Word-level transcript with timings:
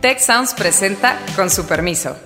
Tech 0.00 0.20
Sounds 0.20 0.54
presenta 0.54 1.18
con 1.34 1.50
su 1.50 1.66
permiso. 1.66 2.16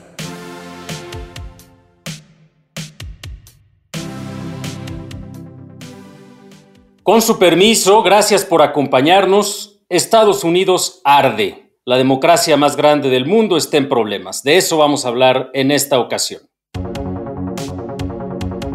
Con 7.03 7.23
su 7.23 7.39
permiso, 7.39 8.03
gracias 8.03 8.45
por 8.45 8.61
acompañarnos. 8.61 9.81
Estados 9.89 10.45
Unidos 10.45 11.01
arde. 11.03 11.79
La 11.87 11.97
democracia 11.97 12.59
más 12.59 12.77
grande 12.77 13.09
del 13.09 13.25
mundo 13.25 13.57
está 13.57 13.79
en 13.79 13.89
problemas. 13.89 14.43
De 14.43 14.59
eso 14.59 14.77
vamos 14.77 15.07
a 15.07 15.09
hablar 15.09 15.49
en 15.55 15.71
esta 15.71 15.99
ocasión 15.99 16.52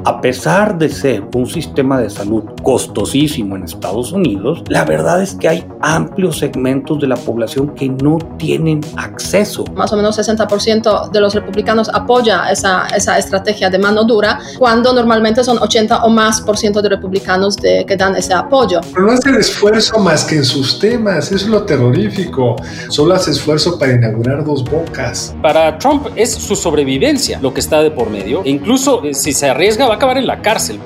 a 0.08 0.22
pesar 0.22 0.78
de 0.78 0.88
ser 0.88 1.22
un 1.36 1.46
sistema 1.48 2.00
de 2.00 2.10
salud 2.10 2.42
costosísimo 2.64 3.58
en 3.58 3.64
Estados 3.64 4.14
Unidos, 4.14 4.64
la 4.70 4.86
verdad 4.86 5.22
es 5.22 5.36
que 5.36 5.50
hay 5.50 5.68
amplios 5.82 6.40
segmentos 6.40 7.02
de 7.02 7.08
la 7.08 7.18
población 7.18 7.76
que 7.76 7.90
no 7.90 8.18
tienen 8.38 8.80
acceso. 8.96 9.66
Más 9.76 9.92
o 9.92 9.98
menos 9.98 10.18
60% 10.18 11.12
de 11.12 11.20
los 11.20 11.36
republicanos 11.36 11.90
apoya 11.94 12.50
esa, 12.50 12.88
esa 12.96 13.18
estrategia 13.18 13.70
de 13.70 13.80
mano 13.80 14.06
dura, 14.06 14.40
cuando 14.58 14.94
normalmente 14.94 15.44
son 15.44 15.58
80 15.58 16.06
o 16.06 16.10
más 16.10 16.40
por 16.40 16.58
ciento 16.58 16.82
de 16.82 16.88
republicanos 16.88 17.58
de, 17.58 17.86
que 17.86 17.98
dan 17.98 18.16
ese 18.16 18.34
apoyo. 18.34 18.80
Pero 18.94 19.08
no 19.08 19.12
hace 19.12 19.30
esfuerzo 19.32 20.00
más 20.00 20.24
que 20.24 20.38
en 20.38 20.46
sus 20.46 20.80
temas, 20.80 21.26
eso 21.26 21.36
es 21.36 21.48
lo 21.48 21.64
terrorífico. 21.64 22.56
Solo 22.88 23.14
hace 23.14 23.32
esfuerzo 23.32 23.78
para 23.78 23.92
inaugurar 23.92 24.46
dos 24.46 24.64
bocas. 24.64 25.36
Para 25.42 25.78
Trump 25.78 26.08
es 26.16 26.34
su 26.34 26.56
sobrevivencia 26.56 27.40
lo 27.42 27.54
que 27.54 27.60
está 27.60 27.84
de 27.84 27.92
por 27.92 28.10
medio, 28.10 28.42
e 28.46 28.52
incluso 28.52 29.04
eh, 29.04 29.14
si 29.14 29.34
se 29.34 29.50
arriesga 29.50 29.86
va 29.86 29.97
acabar 29.98 30.18
en 30.18 30.28
la 30.28 30.42
cárcel. 30.42 30.80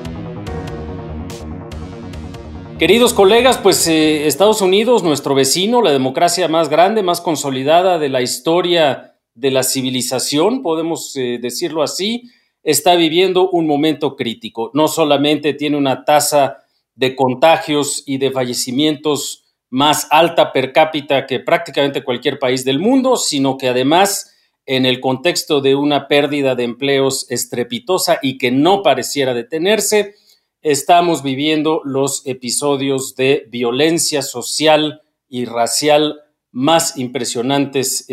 Queridos 2.80 3.14
colegas, 3.14 3.60
pues 3.60 3.88
eh, 3.88 4.26
Estados 4.26 4.62
Unidos, 4.62 5.04
nuestro 5.04 5.36
vecino, 5.36 5.82
la 5.82 5.92
democracia 5.92 6.48
más 6.48 6.70
grande, 6.70 7.04
más 7.04 7.22
consolidada 7.22 8.00
de 8.00 8.10
la 8.10 8.22
historia 8.22 9.18
de 9.36 9.52
la 9.52 9.64
civilización, 9.64 10.64
podemos 10.64 11.16
eh, 11.16 11.38
decirlo 11.40 11.84
así, 11.84 12.24
está 12.64 12.96
viviendo 12.96 13.50
un 13.50 13.68
momento 13.68 14.16
crítico. 14.16 14.72
No 14.74 14.88
solamente 14.88 15.54
tiene 15.54 15.78
una 15.78 16.06
tasa 16.06 16.58
de 16.96 17.16
contagios 17.16 18.04
y 18.06 18.18
de 18.18 18.32
fallecimientos 18.32 19.44
más 19.70 20.08
alta 20.10 20.52
per 20.52 20.74
cápita 20.74 21.28
que 21.28 21.40
prácticamente 21.40 22.04
cualquier 22.04 22.40
país 22.40 22.66
del 22.66 22.80
mundo, 22.80 23.16
sino 23.16 23.58
que 23.58 23.68
además 23.68 24.36
en 24.72 24.86
el 24.86 25.02
contexto 25.02 25.60
de 25.60 25.76
una 25.76 26.08
pérdida 26.08 26.56
de 26.56 26.64
empleos 26.64 27.30
estrepitosa 27.30 28.20
y 28.22 28.38
que 28.38 28.52
no 28.52 28.84
pareciera 28.84 29.34
detenerse, 29.34 30.16
estamos 30.62 31.24
viviendo 31.24 31.82
los 31.84 32.26
episodios 32.26 33.18
de 33.18 33.48
violencia 33.50 34.22
social 34.22 35.02
y 35.28 35.44
racial 35.44 36.22
más 36.54 36.98
impresionantes 36.98 38.08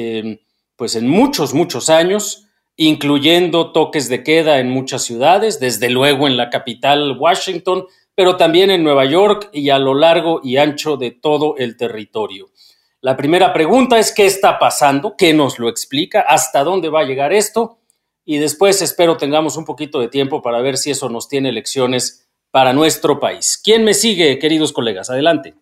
pues 0.74 0.96
en 0.96 1.06
muchos, 1.06 1.54
muchos 1.54 1.90
años, 1.90 2.48
incluyendo 2.74 3.70
toques 3.70 4.08
de 4.08 4.24
queda 4.24 4.58
en 4.58 4.68
muchas 4.68 5.04
ciudades, 5.04 5.60
desde 5.60 5.90
luego 5.90 6.26
en 6.26 6.36
la 6.36 6.50
capital 6.50 7.16
Washington, 7.20 7.86
pero 8.16 8.36
también 8.36 8.72
en 8.72 8.82
Nueva 8.82 9.04
York 9.04 9.48
y 9.52 9.70
a 9.70 9.78
lo 9.78 9.94
largo 9.94 10.40
y 10.42 10.56
ancho 10.56 10.96
de 10.96 11.12
todo 11.12 11.54
el 11.56 11.76
territorio. 11.76 12.50
La 13.00 13.16
primera 13.16 13.52
pregunta 13.52 13.96
es 13.98 14.12
qué 14.12 14.26
está 14.26 14.58
pasando, 14.58 15.14
qué 15.16 15.32
nos 15.32 15.60
lo 15.60 15.68
explica, 15.68 16.20
hasta 16.20 16.64
dónde 16.64 16.88
va 16.88 17.00
a 17.00 17.04
llegar 17.04 17.32
esto 17.32 17.78
y 18.24 18.38
después 18.38 18.82
espero 18.82 19.16
tengamos 19.16 19.56
un 19.56 19.64
poquito 19.64 20.00
de 20.00 20.08
tiempo 20.08 20.42
para 20.42 20.60
ver 20.60 20.76
si 20.76 20.90
eso 20.90 21.08
nos 21.08 21.28
tiene 21.28 21.52
lecciones 21.52 22.26
para 22.50 22.72
nuestro 22.72 23.20
país. 23.20 23.60
¿Quién 23.62 23.84
me 23.84 23.94
sigue, 23.94 24.38
queridos 24.40 24.72
colegas? 24.72 25.10
Adelante. 25.10 25.54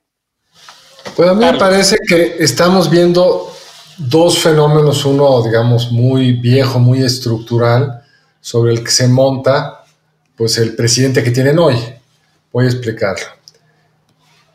Pues 1.15 1.29
a 1.29 1.35
mí 1.35 1.45
me 1.45 1.59
parece 1.59 1.99
que 2.09 2.37
estamos 2.39 2.89
viendo 2.89 3.53
dos 3.99 4.39
fenómenos, 4.39 5.05
uno 5.05 5.43
digamos 5.43 5.93
muy 5.93 6.33
viejo, 6.33 6.79
muy 6.79 7.03
estructural, 7.03 8.03
sobre 8.41 8.73
el 8.73 8.83
que 8.83 8.91
se 8.91 9.09
monta 9.09 9.85
pues 10.37 10.57
el 10.57 10.75
presidente 10.75 11.23
que 11.23 11.31
tienen 11.31 11.59
hoy. 11.59 11.77
Voy 12.51 12.65
a 12.65 12.69
explicarlo. 12.69 13.27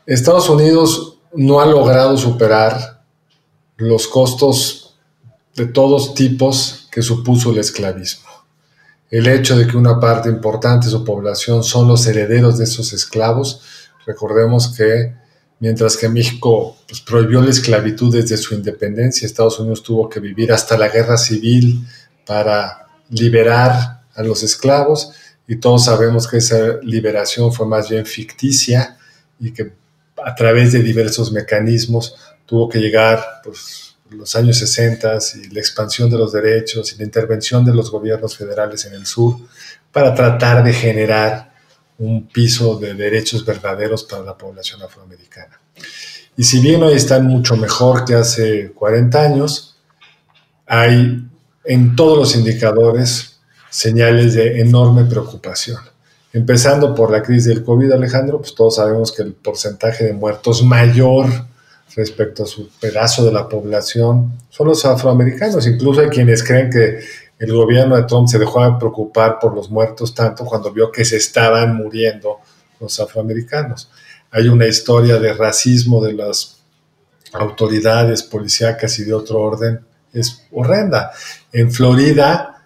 Estados 0.04 0.48
Unidos 0.48 1.11
no 1.34 1.60
ha 1.60 1.66
logrado 1.66 2.16
superar 2.16 3.02
los 3.76 4.06
costos 4.06 4.96
de 5.56 5.66
todos 5.66 6.14
tipos 6.14 6.88
que 6.90 7.02
supuso 7.02 7.50
el 7.50 7.58
esclavismo. 7.58 8.28
El 9.10 9.26
hecho 9.26 9.56
de 9.56 9.66
que 9.66 9.76
una 9.76 10.00
parte 10.00 10.28
importante 10.28 10.86
de 10.86 10.92
su 10.92 11.04
población 11.04 11.62
son 11.62 11.88
los 11.88 12.06
herederos 12.06 12.58
de 12.58 12.64
esos 12.64 12.92
esclavos, 12.92 13.60
recordemos 14.06 14.74
que 14.74 15.14
mientras 15.60 15.96
que 15.96 16.08
México 16.08 16.76
pues, 16.88 17.00
prohibió 17.00 17.42
la 17.42 17.50
esclavitud 17.50 18.12
desde 18.14 18.36
su 18.36 18.54
independencia, 18.54 19.26
Estados 19.26 19.58
Unidos 19.60 19.82
tuvo 19.82 20.08
que 20.08 20.20
vivir 20.20 20.52
hasta 20.52 20.78
la 20.78 20.88
guerra 20.88 21.16
civil 21.16 21.86
para 22.26 22.88
liberar 23.10 24.02
a 24.14 24.22
los 24.22 24.42
esclavos 24.42 25.12
y 25.46 25.56
todos 25.56 25.84
sabemos 25.84 26.26
que 26.26 26.38
esa 26.38 26.78
liberación 26.82 27.52
fue 27.52 27.66
más 27.66 27.90
bien 27.90 28.06
ficticia 28.06 28.96
y 29.38 29.52
que 29.52 29.72
a 30.24 30.34
través 30.34 30.72
de 30.72 30.80
diversos 30.80 31.32
mecanismos 31.32 32.14
tuvo 32.46 32.68
que 32.68 32.78
llegar 32.78 33.24
pues, 33.42 33.96
los 34.10 34.34
años 34.36 34.58
60 34.58 35.18
y 35.44 35.54
la 35.54 35.60
expansión 35.60 36.10
de 36.10 36.18
los 36.18 36.32
derechos 36.32 36.92
y 36.92 36.98
la 36.98 37.04
intervención 37.04 37.64
de 37.64 37.74
los 37.74 37.90
gobiernos 37.90 38.36
federales 38.36 38.84
en 38.84 38.94
el 38.94 39.06
sur 39.06 39.36
para 39.90 40.14
tratar 40.14 40.62
de 40.62 40.72
generar 40.72 41.52
un 41.98 42.26
piso 42.28 42.78
de 42.78 42.94
derechos 42.94 43.44
verdaderos 43.44 44.04
para 44.04 44.22
la 44.22 44.36
población 44.36 44.82
afroamericana. 44.82 45.60
Y 46.36 46.44
si 46.44 46.60
bien 46.60 46.82
hoy 46.82 46.94
están 46.94 47.26
mucho 47.26 47.56
mejor 47.56 48.04
que 48.04 48.14
hace 48.14 48.72
40 48.72 49.22
años, 49.22 49.76
hay 50.66 51.26
en 51.64 51.94
todos 51.94 52.18
los 52.18 52.34
indicadores 52.34 53.40
señales 53.70 54.34
de 54.34 54.60
enorme 54.60 55.04
preocupación. 55.04 55.78
Empezando 56.32 56.94
por 56.94 57.10
la 57.10 57.22
crisis 57.22 57.46
del 57.46 57.62
COVID, 57.62 57.92
Alejandro, 57.92 58.38
pues 58.38 58.54
todos 58.54 58.76
sabemos 58.76 59.12
que 59.12 59.22
el 59.22 59.34
porcentaje 59.34 60.04
de 60.04 60.12
muertos 60.14 60.62
mayor 60.62 61.26
respecto 61.94 62.44
a 62.44 62.46
su 62.46 62.70
pedazo 62.80 63.24
de 63.24 63.32
la 63.32 63.48
población 63.48 64.32
son 64.48 64.68
los 64.68 64.84
afroamericanos. 64.86 65.66
Incluso 65.66 66.00
hay 66.00 66.08
quienes 66.08 66.42
creen 66.42 66.70
que 66.70 67.00
el 67.38 67.52
gobierno 67.52 67.96
de 67.96 68.04
Trump 68.04 68.28
se 68.28 68.38
dejó 68.38 68.64
de 68.64 68.78
preocupar 68.78 69.38
por 69.38 69.54
los 69.54 69.70
muertos 69.70 70.14
tanto 70.14 70.44
cuando 70.44 70.72
vio 70.72 70.90
que 70.90 71.04
se 71.04 71.16
estaban 71.16 71.76
muriendo 71.76 72.38
los 72.80 72.98
afroamericanos. 72.98 73.90
Hay 74.30 74.48
una 74.48 74.66
historia 74.66 75.18
de 75.18 75.34
racismo 75.34 76.02
de 76.02 76.14
las 76.14 76.62
autoridades 77.34 78.22
policíacas 78.22 78.98
y 78.98 79.04
de 79.04 79.12
otro 79.12 79.40
orden, 79.40 79.80
es 80.12 80.46
horrenda. 80.50 81.12
En 81.52 81.70
Florida, 81.70 82.62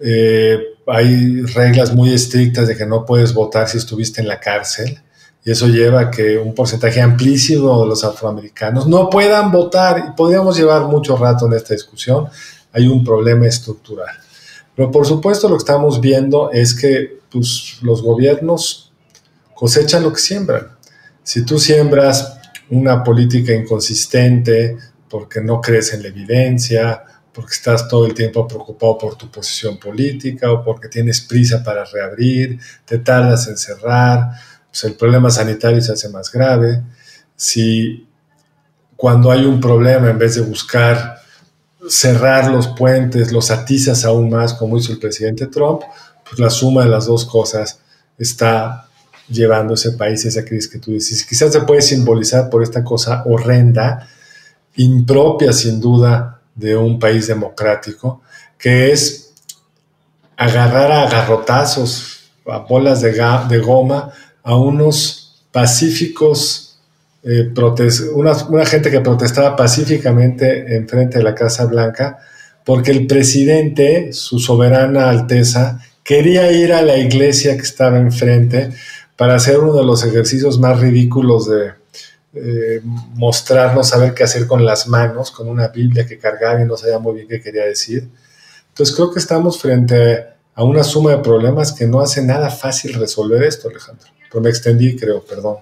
eh, 0.00 0.58
hay 0.86 1.42
reglas 1.42 1.94
muy 1.94 2.12
estrictas 2.12 2.68
de 2.68 2.76
que 2.76 2.86
no 2.86 3.04
puedes 3.04 3.34
votar 3.34 3.68
si 3.68 3.78
estuviste 3.78 4.20
en 4.20 4.28
la 4.28 4.38
cárcel 4.38 5.00
y 5.44 5.52
eso 5.52 5.68
lleva 5.68 6.00
a 6.00 6.10
que 6.10 6.38
un 6.38 6.54
porcentaje 6.54 7.00
amplísimo 7.00 7.80
de 7.82 7.86
los 7.86 8.02
afroamericanos 8.04 8.88
no 8.88 9.08
puedan 9.08 9.52
votar 9.52 10.06
y 10.08 10.16
podríamos 10.16 10.56
llevar 10.56 10.86
mucho 10.86 11.16
rato 11.16 11.46
en 11.46 11.52
esta 11.52 11.72
discusión. 11.72 12.28
Hay 12.72 12.88
un 12.88 13.04
problema 13.04 13.46
estructural. 13.46 14.16
Pero 14.74 14.90
por 14.90 15.06
supuesto 15.06 15.48
lo 15.48 15.54
que 15.54 15.62
estamos 15.62 16.00
viendo 16.00 16.50
es 16.50 16.74
que 16.74 17.20
pues, 17.30 17.78
los 17.82 18.02
gobiernos 18.02 18.92
cosechan 19.54 20.02
lo 20.02 20.12
que 20.12 20.20
siembran. 20.20 20.68
Si 21.22 21.44
tú 21.44 21.60
siembras 21.60 22.38
una 22.70 23.04
política 23.04 23.52
inconsistente 23.52 24.76
porque 25.08 25.40
no 25.40 25.60
crees 25.60 25.94
en 25.94 26.02
la 26.02 26.08
evidencia, 26.08 27.04
porque 27.36 27.52
estás 27.52 27.86
todo 27.86 28.06
el 28.06 28.14
tiempo 28.14 28.48
preocupado 28.48 28.96
por 28.96 29.14
tu 29.14 29.30
posición 29.30 29.76
política 29.76 30.50
o 30.50 30.64
porque 30.64 30.88
tienes 30.88 31.20
prisa 31.20 31.62
para 31.62 31.84
reabrir, 31.84 32.58
te 32.86 32.96
tardas 32.96 33.46
en 33.48 33.58
cerrar, 33.58 34.30
pues 34.70 34.84
el 34.84 34.94
problema 34.94 35.28
sanitario 35.28 35.82
se 35.82 35.92
hace 35.92 36.08
más 36.08 36.32
grave. 36.32 36.82
Si 37.36 38.08
cuando 38.96 39.30
hay 39.30 39.44
un 39.44 39.60
problema, 39.60 40.08
en 40.08 40.18
vez 40.18 40.36
de 40.36 40.40
buscar 40.40 41.18
cerrar 41.90 42.50
los 42.50 42.68
puentes, 42.68 43.30
los 43.30 43.50
atizas 43.50 44.06
aún 44.06 44.30
más, 44.30 44.54
como 44.54 44.78
hizo 44.78 44.92
el 44.92 44.98
presidente 44.98 45.46
Trump, 45.48 45.82
pues 46.24 46.40
la 46.40 46.48
suma 46.48 46.84
de 46.84 46.88
las 46.88 47.04
dos 47.04 47.26
cosas 47.26 47.80
está 48.16 48.88
llevando 49.28 49.74
ese 49.74 49.92
país 49.92 50.24
a 50.24 50.28
esa 50.28 50.42
crisis 50.42 50.68
que 50.70 50.78
tú 50.78 50.92
dices. 50.92 51.22
Quizás 51.26 51.52
se 51.52 51.60
puede 51.60 51.82
simbolizar 51.82 52.48
por 52.48 52.62
esta 52.62 52.82
cosa 52.82 53.24
horrenda, 53.26 54.08
impropia 54.76 55.52
sin 55.52 55.82
duda 55.82 56.35
de 56.56 56.74
un 56.74 56.98
país 56.98 57.26
democrático, 57.28 58.22
que 58.58 58.90
es 58.90 59.34
agarrar 60.36 60.90
a 60.90 61.08
garrotazos, 61.08 62.30
a 62.46 62.58
bolas 62.58 63.02
de, 63.02 63.12
de 63.12 63.58
goma, 63.58 64.12
a 64.42 64.56
unos 64.56 65.44
pacíficos, 65.52 66.78
eh, 67.22 67.52
una, 68.14 68.32
una, 68.48 68.66
gente 68.66 68.90
que 68.90 69.00
protestaba 69.00 69.56
pacíficamente 69.56 70.76
enfrente 70.76 71.18
de 71.18 71.24
la 71.24 71.34
Casa 71.34 71.66
Blanca, 71.66 72.18
porque 72.64 72.90
el 72.90 73.06
presidente, 73.06 74.12
su 74.12 74.38
soberana 74.38 75.08
alteza, 75.10 75.80
quería 76.02 76.50
ir 76.52 76.72
a 76.72 76.82
la 76.82 76.96
iglesia 76.96 77.56
que 77.56 77.62
estaba 77.62 77.98
enfrente 77.98 78.70
para 79.16 79.34
hacer 79.34 79.58
uno 79.58 79.74
de 79.74 79.84
los 79.84 80.04
ejercicios 80.04 80.58
más 80.58 80.78
ridículos 80.80 81.48
de, 81.48 81.72
eh, 82.36 82.80
mostrarnos 83.14 83.88
saber 83.88 84.14
qué 84.14 84.24
hacer 84.24 84.46
con 84.46 84.64
las 84.64 84.88
manos, 84.88 85.30
con 85.30 85.48
una 85.48 85.68
Biblia 85.68 86.06
que 86.06 86.18
cargaba 86.18 86.60
y 86.60 86.66
no 86.66 86.76
sabía 86.76 86.98
muy 86.98 87.14
bien 87.14 87.28
qué 87.28 87.40
quería 87.40 87.64
decir. 87.64 88.08
Entonces 88.68 88.94
creo 88.94 89.10
que 89.10 89.18
estamos 89.18 89.60
frente 89.60 90.26
a 90.54 90.64
una 90.64 90.84
suma 90.84 91.12
de 91.12 91.18
problemas 91.18 91.72
que 91.72 91.86
no 91.86 92.00
hace 92.00 92.22
nada 92.22 92.50
fácil 92.50 92.94
resolver 92.94 93.42
esto, 93.42 93.68
Alejandro. 93.68 94.08
Pero 94.30 94.42
me 94.42 94.50
extendí, 94.50 94.96
creo, 94.96 95.24
perdón. 95.24 95.56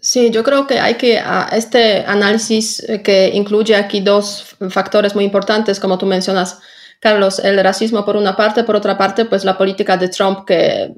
Sí, 0.00 0.30
yo 0.30 0.44
creo 0.44 0.66
que 0.66 0.78
hay 0.78 0.94
que 0.94 1.18
a 1.18 1.48
este 1.52 2.04
análisis 2.06 2.80
eh, 2.88 3.02
que 3.02 3.30
incluye 3.34 3.74
aquí 3.74 4.00
dos 4.00 4.56
factores 4.70 5.14
muy 5.14 5.24
importantes, 5.24 5.80
como 5.80 5.98
tú 5.98 6.06
mencionas, 6.06 6.58
Carlos, 7.00 7.38
el 7.38 7.62
racismo 7.62 8.04
por 8.04 8.16
una 8.16 8.36
parte, 8.36 8.64
por 8.64 8.76
otra 8.76 8.96
parte, 8.96 9.24
pues 9.26 9.44
la 9.44 9.56
política 9.56 9.96
de 9.96 10.08
Trump 10.08 10.46
que 10.46 10.92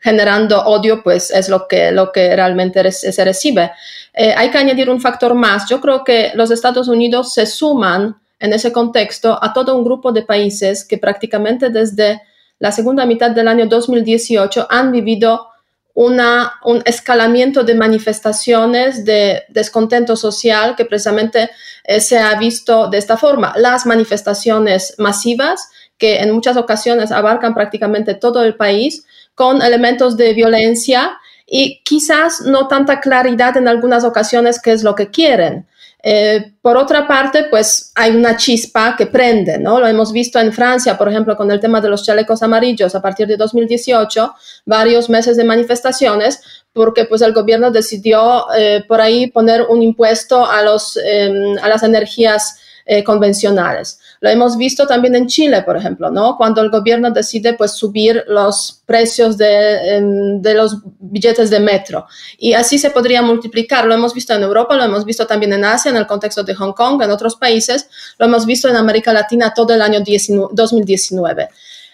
generando 0.00 0.62
odio, 0.62 1.02
pues 1.02 1.30
es 1.30 1.48
lo 1.48 1.66
que, 1.68 1.92
lo 1.92 2.12
que 2.12 2.34
realmente 2.34 2.90
se 2.92 3.24
recibe. 3.24 3.72
Eh, 4.12 4.34
hay 4.36 4.50
que 4.50 4.58
añadir 4.58 4.90
un 4.90 5.00
factor 5.00 5.34
más. 5.34 5.68
Yo 5.68 5.80
creo 5.80 6.04
que 6.04 6.32
los 6.34 6.50
Estados 6.50 6.88
Unidos 6.88 7.32
se 7.32 7.46
suman 7.46 8.16
en 8.38 8.52
ese 8.52 8.72
contexto 8.72 9.38
a 9.40 9.52
todo 9.52 9.76
un 9.76 9.84
grupo 9.84 10.12
de 10.12 10.22
países 10.22 10.84
que 10.84 10.98
prácticamente 10.98 11.70
desde 11.70 12.20
la 12.58 12.72
segunda 12.72 13.06
mitad 13.06 13.30
del 13.30 13.48
año 13.48 13.66
2018 13.66 14.66
han 14.68 14.92
vivido 14.92 15.48
una, 15.94 16.54
un 16.64 16.82
escalamiento 16.86 17.64
de 17.64 17.74
manifestaciones 17.74 19.04
de 19.04 19.42
descontento 19.48 20.16
social 20.16 20.74
que 20.76 20.84
precisamente 20.84 21.50
eh, 21.84 22.00
se 22.00 22.18
ha 22.18 22.34
visto 22.38 22.88
de 22.88 22.98
esta 22.98 23.16
forma. 23.16 23.52
Las 23.56 23.84
manifestaciones 23.86 24.94
masivas, 24.98 25.68
que 25.98 26.20
en 26.20 26.32
muchas 26.32 26.56
ocasiones 26.56 27.12
abarcan 27.12 27.54
prácticamente 27.54 28.14
todo 28.14 28.42
el 28.42 28.56
país, 28.56 29.04
con 29.34 29.62
elementos 29.62 30.16
de 30.16 30.34
violencia 30.34 31.18
y 31.46 31.82
quizás 31.84 32.42
no 32.42 32.68
tanta 32.68 33.00
claridad 33.00 33.56
en 33.56 33.68
algunas 33.68 34.04
ocasiones 34.04 34.60
qué 34.60 34.72
es 34.72 34.82
lo 34.82 34.94
que 34.94 35.10
quieren. 35.10 35.66
Eh, 36.04 36.54
por 36.60 36.76
otra 36.76 37.06
parte, 37.06 37.44
pues 37.44 37.92
hay 37.94 38.10
una 38.16 38.36
chispa 38.36 38.96
que 38.96 39.06
prende, 39.06 39.58
¿no? 39.58 39.78
Lo 39.78 39.86
hemos 39.86 40.12
visto 40.12 40.40
en 40.40 40.52
Francia, 40.52 40.98
por 40.98 41.08
ejemplo, 41.08 41.36
con 41.36 41.50
el 41.50 41.60
tema 41.60 41.80
de 41.80 41.88
los 41.88 42.04
chalecos 42.04 42.42
amarillos 42.42 42.94
a 42.96 43.00
partir 43.00 43.28
de 43.28 43.36
2018, 43.36 44.34
varios 44.66 45.08
meses 45.08 45.36
de 45.36 45.44
manifestaciones, 45.44 46.40
porque 46.72 47.04
pues 47.04 47.22
el 47.22 47.32
gobierno 47.32 47.70
decidió 47.70 48.46
eh, 48.56 48.84
por 48.88 49.00
ahí 49.00 49.28
poner 49.28 49.62
un 49.62 49.80
impuesto 49.82 50.44
a, 50.44 50.62
los, 50.62 50.96
em, 50.96 51.56
a 51.62 51.68
las 51.68 51.84
energías 51.84 52.58
eh, 52.84 53.04
convencionales. 53.04 54.00
Lo 54.22 54.30
hemos 54.30 54.56
visto 54.56 54.86
también 54.86 55.16
en 55.16 55.26
Chile, 55.26 55.62
por 55.62 55.76
ejemplo, 55.76 56.08
¿no? 56.08 56.36
Cuando 56.36 56.62
el 56.62 56.70
gobierno 56.70 57.10
decide 57.10 57.54
pues 57.54 57.72
subir 57.72 58.22
los 58.28 58.80
precios 58.86 59.36
de, 59.36 59.96
em, 59.96 60.40
de, 60.40 60.54
los 60.54 60.76
billetes 61.00 61.50
de 61.50 61.58
metro. 61.58 62.06
Y 62.38 62.52
así 62.52 62.78
se 62.78 62.90
podría 62.90 63.20
multiplicar. 63.20 63.84
Lo 63.84 63.94
hemos 63.94 64.14
visto 64.14 64.32
en 64.32 64.44
Europa, 64.44 64.76
lo 64.76 64.84
hemos 64.84 65.04
visto 65.04 65.26
también 65.26 65.52
en 65.54 65.64
Asia, 65.64 65.90
en 65.90 65.96
el 65.96 66.06
contexto 66.06 66.44
de 66.44 66.54
Hong 66.54 66.72
Kong, 66.72 67.02
en 67.02 67.10
otros 67.10 67.34
países. 67.34 67.88
Lo 68.16 68.26
hemos 68.26 68.46
visto 68.46 68.68
en 68.68 68.76
América 68.76 69.12
Latina 69.12 69.52
todo 69.52 69.74
el 69.74 69.82
año 69.82 69.98
2019 69.98 71.48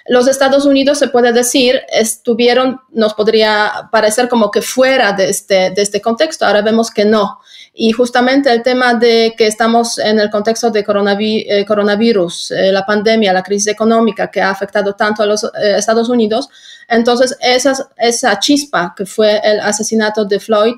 los 0.08 0.26
Estados 0.26 0.64
Unidos, 0.64 0.98
se 0.98 1.08
puede 1.08 1.32
decir, 1.32 1.82
estuvieron, 1.90 2.80
nos 2.90 3.12
podría 3.12 3.88
parecer 3.92 4.28
como 4.28 4.50
que 4.50 4.62
fuera 4.62 5.12
de 5.12 5.28
este, 5.28 5.70
de 5.70 5.82
este 5.82 6.00
contexto, 6.00 6.46
ahora 6.46 6.62
vemos 6.62 6.90
que 6.90 7.04
no. 7.04 7.40
Y 7.80 7.92
justamente 7.92 8.50
el 8.50 8.64
tema 8.64 8.94
de 8.94 9.34
que 9.38 9.46
estamos 9.46 10.00
en 10.00 10.18
el 10.18 10.30
contexto 10.30 10.68
de 10.68 10.80
eh, 10.80 11.64
coronavirus, 11.64 12.50
eh, 12.50 12.72
la 12.72 12.84
pandemia, 12.84 13.32
la 13.32 13.44
crisis 13.44 13.68
económica 13.68 14.32
que 14.32 14.40
ha 14.40 14.50
afectado 14.50 14.94
tanto 14.96 15.22
a 15.22 15.26
los 15.26 15.44
eh, 15.44 15.76
Estados 15.76 16.08
Unidos, 16.08 16.48
entonces 16.88 17.36
esa, 17.40 17.88
esa 17.96 18.36
chispa 18.40 18.92
que 18.96 19.06
fue 19.06 19.40
el 19.44 19.60
asesinato 19.60 20.24
de 20.24 20.40
Floyd, 20.40 20.74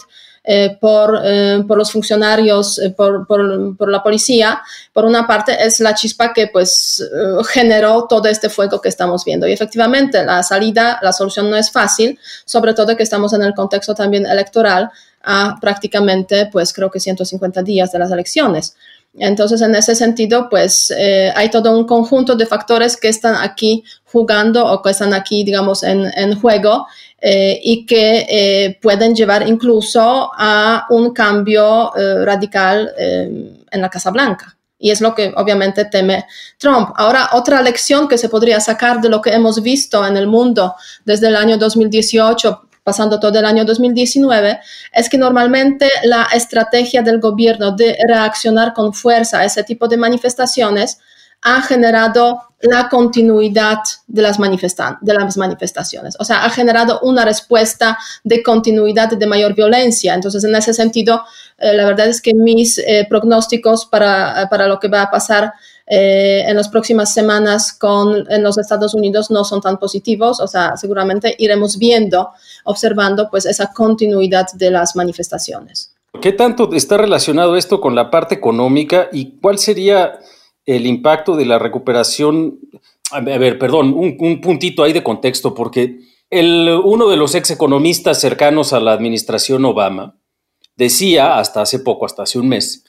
por, 0.80 1.20
por, 1.68 1.76
los 1.76 1.92
funcionarios, 1.92 2.80
por, 2.96 3.26
por, 3.26 3.76
por, 3.76 3.90
la 3.90 4.02
policía, 4.02 4.62
por 4.92 5.04
una 5.04 5.26
parte 5.26 5.54
es 5.60 5.80
la 5.80 5.94
chispa 5.94 6.32
que 6.32 6.48
pues 6.48 7.06
generó 7.50 8.06
todo 8.08 8.26
este 8.26 8.48
fuego 8.48 8.80
que 8.80 8.88
estamos 8.88 9.22
viendo. 9.22 9.46
Y 9.46 9.52
efectivamente 9.52 10.24
la 10.24 10.42
salida, 10.42 10.98
la 11.02 11.12
solución 11.12 11.50
no 11.50 11.56
es 11.56 11.70
fácil, 11.70 12.18
sobre 12.46 12.72
todo 12.72 12.96
que 12.96 13.02
estamos 13.02 13.34
en 13.34 13.42
el 13.42 13.52
contexto 13.54 13.94
también 13.94 14.26
electoral, 14.26 14.90
a 15.22 15.56
prácticamente, 15.60 16.46
pues 16.46 16.72
creo 16.72 16.90
que 16.90 17.00
150 17.00 17.62
días 17.62 17.92
de 17.92 17.98
las 17.98 18.10
elecciones. 18.10 18.74
Entonces, 19.14 19.60
en 19.60 19.74
ese 19.74 19.94
sentido, 19.96 20.48
pues 20.48 20.92
eh, 20.96 21.32
hay 21.34 21.50
todo 21.50 21.76
un 21.76 21.84
conjunto 21.84 22.36
de 22.36 22.46
factores 22.46 22.96
que 22.96 23.08
están 23.08 23.34
aquí 23.34 23.82
jugando 24.04 24.64
o 24.64 24.80
que 24.82 24.90
están 24.90 25.12
aquí, 25.12 25.42
digamos, 25.42 25.82
en, 25.82 26.06
en 26.16 26.40
juego 26.40 26.86
eh, 27.20 27.60
y 27.62 27.86
que 27.86 28.26
eh, 28.28 28.78
pueden 28.80 29.14
llevar 29.14 29.48
incluso 29.48 30.30
a 30.36 30.86
un 30.90 31.12
cambio 31.12 31.90
radical 32.24 32.92
en 32.98 33.80
la 33.80 33.88
Casa 33.88 34.10
Blanca. 34.10 34.56
Y 34.78 34.90
es 34.90 35.00
lo 35.02 35.14
que 35.14 35.32
obviamente 35.36 35.84
teme 35.84 36.24
Trump. 36.56 36.90
Ahora, 36.96 37.30
otra 37.32 37.60
lección 37.60 38.08
que 38.08 38.16
se 38.16 38.30
podría 38.30 38.60
sacar 38.60 39.00
de 39.00 39.10
lo 39.10 39.20
que 39.20 39.30
hemos 39.30 39.62
visto 39.62 40.06
en 40.06 40.16
el 40.16 40.26
mundo 40.26 40.74
desde 41.04 41.26
el 41.26 41.36
año 41.36 41.58
2018 41.58 42.69
pasando 42.82 43.20
todo 43.20 43.38
el 43.38 43.44
año 43.44 43.64
2019, 43.64 44.60
es 44.92 45.08
que 45.08 45.18
normalmente 45.18 45.90
la 46.04 46.28
estrategia 46.32 47.02
del 47.02 47.20
gobierno 47.20 47.72
de 47.72 47.96
reaccionar 48.08 48.72
con 48.72 48.92
fuerza 48.92 49.40
a 49.40 49.44
ese 49.44 49.64
tipo 49.64 49.88
de 49.88 49.96
manifestaciones 49.96 50.98
ha 51.42 51.62
generado 51.62 52.42
la 52.62 52.90
continuidad 52.90 53.78
de 54.06 54.20
las, 54.20 54.36
de 54.36 55.14
las 55.14 55.36
manifestaciones, 55.38 56.16
o 56.18 56.24
sea, 56.24 56.44
ha 56.44 56.50
generado 56.50 57.00
una 57.00 57.24
respuesta 57.24 57.98
de 58.22 58.42
continuidad 58.42 59.08
de 59.08 59.26
mayor 59.26 59.54
violencia. 59.54 60.12
Entonces, 60.12 60.44
en 60.44 60.54
ese 60.54 60.74
sentido, 60.74 61.22
eh, 61.56 61.72
la 61.72 61.86
verdad 61.86 62.08
es 62.08 62.20
que 62.20 62.34
mis 62.34 62.76
eh, 62.78 63.06
pronósticos 63.08 63.86
para, 63.86 64.46
para 64.50 64.66
lo 64.66 64.78
que 64.78 64.88
va 64.88 65.02
a 65.02 65.10
pasar 65.10 65.54
eh, 65.92 66.44
en 66.46 66.56
las 66.56 66.68
próximas 66.68 67.12
semanas 67.12 67.72
con, 67.72 68.24
en 68.30 68.44
los 68.44 68.58
Estados 68.58 68.94
Unidos 68.94 69.28
no 69.28 69.42
son 69.42 69.60
tan 69.60 69.76
positivos, 69.76 70.38
o 70.38 70.46
sea, 70.46 70.76
seguramente 70.76 71.34
iremos 71.36 71.78
viendo, 71.78 72.28
observando 72.62 73.28
pues 73.28 73.44
esa 73.44 73.72
continuidad 73.72 74.46
de 74.54 74.70
las 74.70 74.94
manifestaciones. 74.94 75.92
¿Qué 76.22 76.30
tanto 76.30 76.72
está 76.74 76.96
relacionado 76.96 77.56
esto 77.56 77.80
con 77.80 77.96
la 77.96 78.08
parte 78.08 78.36
económica 78.36 79.08
y 79.10 79.40
cuál 79.40 79.58
sería 79.58 80.20
el 80.64 80.86
impacto 80.86 81.34
de 81.34 81.46
la 81.46 81.58
recuperación? 81.58 82.60
A 83.10 83.18
ver, 83.18 83.58
perdón, 83.58 83.92
un, 83.92 84.16
un 84.20 84.40
puntito 84.40 84.84
ahí 84.84 84.92
de 84.92 85.02
contexto, 85.02 85.54
porque 85.56 85.98
el, 86.30 86.68
uno 86.84 87.08
de 87.08 87.16
los 87.16 87.34
ex 87.34 87.50
economistas 87.50 88.20
cercanos 88.20 88.72
a 88.72 88.78
la 88.78 88.92
administración 88.92 89.64
Obama 89.64 90.14
decía 90.76 91.40
hasta 91.40 91.62
hace 91.62 91.80
poco, 91.80 92.06
hasta 92.06 92.22
hace 92.22 92.38
un 92.38 92.48
mes, 92.48 92.84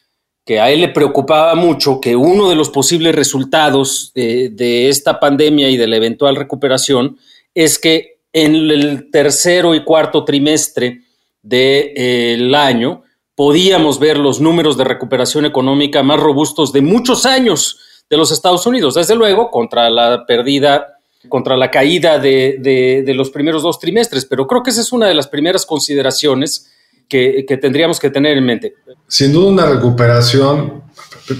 que 0.45 0.59
a 0.59 0.71
él 0.71 0.81
le 0.81 0.89
preocupaba 0.89 1.53
mucho 1.55 2.01
que 2.01 2.15
uno 2.15 2.49
de 2.49 2.55
los 2.55 2.69
posibles 2.69 3.13
resultados 3.13 4.11
de, 4.16 4.89
esta 4.89 5.19
pandemia 5.19 5.69
y 5.69 5.77
de 5.77 5.87
la 5.87 5.97
eventual 5.97 6.35
recuperación 6.35 7.18
es 7.54 7.77
que 7.77 8.19
en 8.33 8.56
el 8.56 9.09
tercero 9.11 9.75
y 9.75 9.83
cuarto 9.83 10.25
trimestre 10.25 11.01
del 11.44 12.56
año 12.56 13.04
podíamos 13.35 13.99
ver 13.99 14.18
los 14.18 14.42
números 14.42 14.77
de 14.77 14.83
recuperación 14.83 15.45
económica 15.45 16.01
más 16.04 16.19
robustos 16.19 16.71
de 16.73 16.81
muchos 16.81 17.25
años 17.25 17.80
de 18.09 18.18
los 18.18 18.31
Estados 18.31 18.66
Unidos, 18.66 18.95
desde 18.95 19.16
luego 19.16 19.51
contra 19.51 19.89
la 19.89 20.25
pérdida, 20.25 20.99
contra 21.30 21.56
la 21.56 21.69
caída 21.69 22.19
de 22.19 23.13
los 23.16 23.30
primeros 23.30 23.63
dos 23.63 23.80
trimestres, 23.80 24.25
pero 24.25 24.47
creo 24.47 24.63
que 24.63 24.71
esa 24.71 24.81
es 24.81 24.92
una 24.92 25.07
de 25.07 25.13
las 25.13 25.27
primeras 25.27 25.66
consideraciones 25.66 26.68
que, 27.11 27.57
tendríamos 27.61 27.99
que 27.99 28.09
tener 28.09 28.37
en 28.37 28.45
mente? 28.45 28.75
Sin 29.06 29.33
duda 29.33 29.51
una 29.51 29.65
recuperación. 29.65 30.83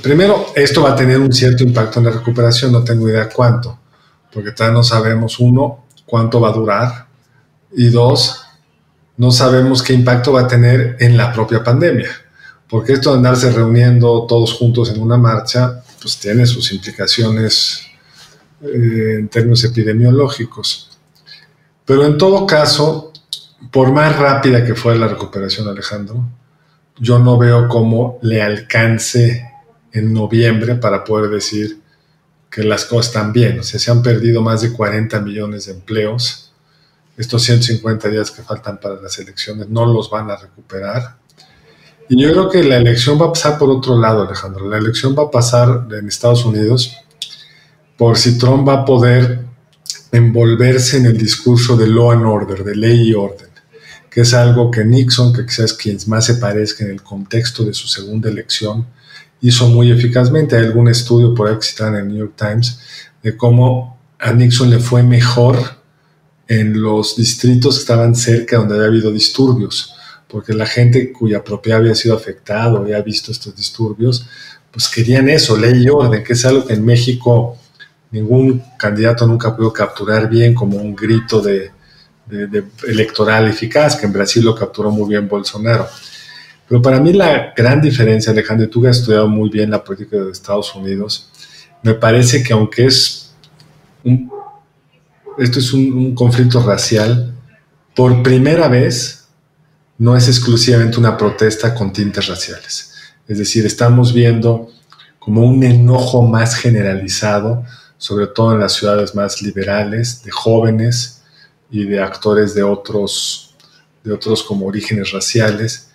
Primero, 0.04 0.48
esto 0.54 0.82
va 0.82 0.92
a 0.92 0.96
tener 0.96 1.18
un 1.18 1.32
cierto 1.32 1.64
impacto 1.64 2.00
en 2.00 2.06
la 2.06 2.12
recuperación, 2.12 2.74
no 2.74 2.84
tengo 2.84 3.08
idea 3.08 3.30
cuánto, 3.30 3.80
porque 4.34 4.52
todavía 4.52 4.78
no 4.78 4.84
sabemos, 4.84 5.40
uno, 5.40 5.86
cuánto 6.06 6.42
va 6.42 6.50
a 6.50 6.54
durar, 6.54 7.08
y 7.74 7.90
dos, 7.90 8.42
no 9.16 9.32
sabemos 9.32 9.82
qué 9.82 9.94
impacto 9.94 10.34
va 10.34 10.42
a 10.42 10.48
tener 10.48 10.98
en 11.00 11.16
la 11.16 11.32
propia 11.32 11.64
pandemia, 11.64 12.10
porque 12.70 12.94
esto 12.94 13.12
de 13.12 13.18
andarse 13.18 13.50
reuniendo 13.52 14.26
todos 14.28 14.54
juntos 14.54 14.90
en 14.90 15.02
una 15.02 15.18
marcha, 15.18 15.84
pues 16.02 16.18
tiene 16.18 16.46
sus 16.46 16.72
implicaciones 16.74 17.82
eh, 18.62 19.20
en 19.20 19.30
términos 19.30 19.64
epidemiológicos. 19.64 20.90
Pero 21.86 22.06
en 22.06 22.18
todo 22.18 22.46
caso, 22.46 23.11
por 23.70 23.92
más 23.92 24.18
rápida 24.18 24.66
que 24.66 24.74
fuera 24.74 24.98
la 24.98 25.08
recuperación, 25.08 25.68
Alejandro, 25.68 26.26
yo 26.98 27.20
no 27.20 27.38
veo 27.38 27.68
cómo 27.68 28.18
le 28.22 28.42
alcance 28.42 29.50
en 29.92 30.14
noviembre 30.14 30.76
para 30.76 31.04
poder 31.04 31.30
decir 31.30 31.80
que 32.50 32.64
las 32.64 32.86
cosas 32.86 33.08
están 33.08 33.34
bien. 33.34 33.60
O 33.60 33.64
sea, 33.64 33.80
se 33.80 33.92
han 33.92 34.02
perdido 34.02 34.42
más 34.42 34.62
de 34.62 34.74
40 34.74 35.20
millones 35.22 35.66
de 35.66 35.74
empleos. 35.74 36.54
Estos 37.18 37.44
150 37.44 38.10
días 38.10 38.32
que 38.32 38.42
faltan 38.42 38.80
para 38.80 38.96
las 38.96 39.18
elecciones 39.20 39.70
no 39.70 39.86
los 39.86 40.10
van 40.10 40.32
a 40.32 40.36
recuperar. 40.36 41.18
Y 42.10 42.22
yo 42.22 42.32
creo 42.32 42.50
que 42.50 42.64
la 42.64 42.78
elección 42.78 43.22
va 43.22 43.28
a 43.28 43.34
pasar 43.34 43.58
por 43.58 43.70
otro 43.70 43.98
lado, 43.98 44.24
Alejandro. 44.24 44.68
La 44.68 44.78
elección 44.78 45.16
va 45.18 45.24
a 45.24 45.32
pasar 45.32 45.88
en 45.92 46.08
Estados 46.08 46.44
Unidos 46.46 46.98
por 47.98 48.18
si 48.18 48.38
Trump 48.38 48.68
va 48.68 48.82
a 48.82 48.86
poder 48.86 49.46
envolverse 50.12 50.98
en 50.98 51.06
el 51.06 51.18
discurso 51.18 51.78
de 51.78 51.88
law 51.88 52.12
and 52.12 52.26
order, 52.26 52.64
de 52.64 52.76
ley 52.76 53.10
y 53.10 53.14
orden 53.14 53.51
que 54.12 54.22
es 54.22 54.34
algo 54.34 54.70
que 54.70 54.84
Nixon, 54.84 55.32
que 55.32 55.46
quizás 55.46 55.74
quien 55.74 55.98
más 56.08 56.26
se 56.26 56.36
parezca 56.36 56.84
en 56.84 56.92
el 56.92 57.02
contexto 57.02 57.64
de 57.64 57.74
su 57.74 57.88
segunda 57.88 58.30
elección, 58.30 58.86
hizo 59.40 59.70
muy 59.70 59.90
eficazmente. 59.90 60.58
Hay 60.58 60.66
algún 60.66 60.90
estudio 60.90 61.34
por 61.34 61.48
ahí 61.48 61.56
que 61.56 61.66
está 61.66 61.88
en 61.88 61.96
el 61.96 62.08
New 62.10 62.18
York 62.18 62.34
Times 62.36 62.78
de 63.24 63.38
cómo 63.38 63.98
a 64.20 64.34
Nixon 64.34 64.70
le 64.70 64.80
fue 64.80 65.02
mejor 65.02 65.58
en 66.46 66.82
los 66.82 67.16
distritos 67.16 67.76
que 67.76 67.82
estaban 67.82 68.14
cerca 68.14 68.58
donde 68.58 68.76
había 68.76 68.88
habido 68.88 69.14
disturbios, 69.14 69.96
porque 70.28 70.54
la 70.54 70.66
gente 70.66 71.14
cuya 71.14 71.42
propiedad 71.42 71.80
había 71.80 71.96
sido 71.96 72.14
afectada 72.14 72.74
o 72.74 72.80
había 72.80 73.02
visto 73.02 73.32
estos 73.32 73.56
disturbios, 73.56 74.28
pues 74.72 74.90
querían 74.90 75.30
eso, 75.30 75.56
ley 75.56 75.86
y 75.86 75.90
orden, 75.90 76.22
que 76.22 76.34
es 76.34 76.44
algo 76.44 76.68
que 76.68 76.74
en 76.74 76.84
México 76.84 77.58
ningún 78.12 78.62
candidato 78.78 79.26
nunca 79.26 79.56
pudo 79.56 79.72
capturar 79.72 80.30
bien 80.30 80.54
como 80.54 80.76
un 80.76 80.94
grito 80.94 81.42
de, 81.42 81.72
electoral 82.88 83.48
eficaz, 83.48 83.96
que 83.96 84.06
en 84.06 84.14
Brasil 84.14 84.44
lo 84.44 84.56
capturó 84.56 84.92
muy 84.92 85.10
bien 85.10 85.28
Bolsonaro. 85.28 85.88
Pero 86.68 86.82
para 86.82 87.00
mí 87.02 87.12
la 87.12 87.54
gran 87.56 87.82
diferencia, 87.82 88.32
Alejandro, 88.32 88.70
tú 88.70 88.82
que 88.82 88.88
has 88.88 89.00
estudiado 89.00 89.28
muy 89.28 89.50
bien 89.50 89.70
la 89.70 89.84
política 89.84 90.18
de 90.18 90.32
Estados 90.32 90.74
Unidos, 90.74 91.30
me 91.84 91.94
parece 91.96 92.44
que 92.44 92.54
aunque 92.54 92.86
es 92.86 93.34
un, 94.04 94.32
esto 95.38 95.60
es 95.60 95.74
un, 95.74 96.16
conflicto 96.16 96.62
racial, 96.62 97.34
por 97.96 98.24
primera 98.24 98.68
vez 98.68 99.28
no 99.98 100.16
es 100.16 100.28
exclusivamente 100.28 101.00
una 101.00 101.18
protesta 101.18 101.76
con 101.76 101.92
tintes 101.92 102.28
raciales. 102.28 102.94
Es 103.28 103.38
decir, 103.38 103.66
estamos 103.66 104.14
viendo 104.14 104.70
como 105.20 105.44
un 105.44 105.64
enojo 105.64 106.22
más 106.24 106.56
generalizado, 106.56 107.64
sobre 107.98 108.28
todo 108.28 108.54
en 108.54 108.60
las 108.60 108.74
ciudades 108.74 109.14
más 109.14 109.42
liberales, 109.42 110.24
de 110.24 110.32
jóvenes, 110.32 111.21
y 111.72 111.86
de 111.86 112.02
actores 112.02 112.54
de 112.54 112.64
otros, 112.64 113.56
de 114.04 114.12
otros 114.12 114.44
como 114.44 114.68
orígenes 114.68 115.12
raciales. 115.12 115.92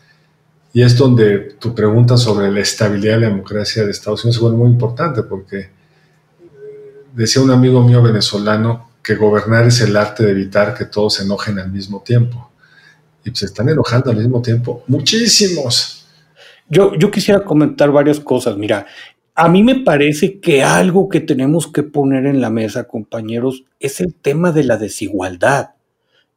Y 0.72 0.82
es 0.82 0.96
donde 0.96 1.56
tu 1.58 1.74
pregunta 1.74 2.16
sobre 2.16 2.50
la 2.50 2.60
estabilidad 2.60 3.14
de 3.14 3.20
la 3.20 3.28
democracia 3.28 3.84
de 3.84 3.90
Estados 3.90 4.24
Unidos 4.24 4.42
se 4.42 4.56
muy 4.56 4.70
importante, 4.70 5.22
porque 5.22 5.70
decía 7.14 7.42
un 7.42 7.50
amigo 7.50 7.82
mío 7.82 8.02
venezolano 8.02 8.90
que 9.02 9.14
gobernar 9.14 9.66
es 9.66 9.80
el 9.80 9.96
arte 9.96 10.24
de 10.24 10.32
evitar 10.32 10.74
que 10.74 10.86
todos 10.86 11.14
se 11.14 11.22
enojen 11.22 11.58
al 11.58 11.70
mismo 11.70 12.02
tiempo. 12.02 12.50
Y 13.24 13.34
se 13.34 13.46
están 13.46 13.68
enojando 13.68 14.10
al 14.10 14.16
mismo 14.16 14.40
tiempo 14.40 14.82
muchísimos. 14.86 16.06
Yo, 16.68 16.94
yo 16.94 17.10
quisiera 17.10 17.44
comentar 17.44 17.90
varias 17.90 18.18
cosas. 18.18 18.56
Mira, 18.56 18.86
a 19.36 19.48
mí 19.50 19.62
me 19.62 19.74
parece 19.76 20.40
que 20.40 20.62
algo 20.62 21.10
que 21.10 21.20
tenemos 21.20 21.66
que 21.66 21.82
poner 21.82 22.24
en 22.24 22.40
la 22.40 22.48
mesa, 22.48 22.88
compañeros, 22.88 23.64
es 23.78 24.00
el 24.00 24.14
tema 24.14 24.50
de 24.50 24.64
la 24.64 24.78
desigualdad. 24.78 25.74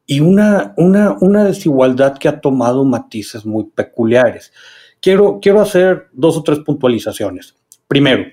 Y 0.06 0.20
una, 0.20 0.74
una, 0.76 1.16
una 1.20 1.44
desigualdad 1.44 2.18
que 2.18 2.28
ha 2.28 2.40
tomado 2.40 2.84
matices 2.84 3.46
muy 3.46 3.64
peculiares. 3.64 4.52
Quiero, 5.00 5.38
quiero 5.40 5.62
hacer 5.62 6.08
dos 6.12 6.36
o 6.36 6.42
tres 6.42 6.58
puntualizaciones. 6.58 7.54
Primero, 7.88 8.24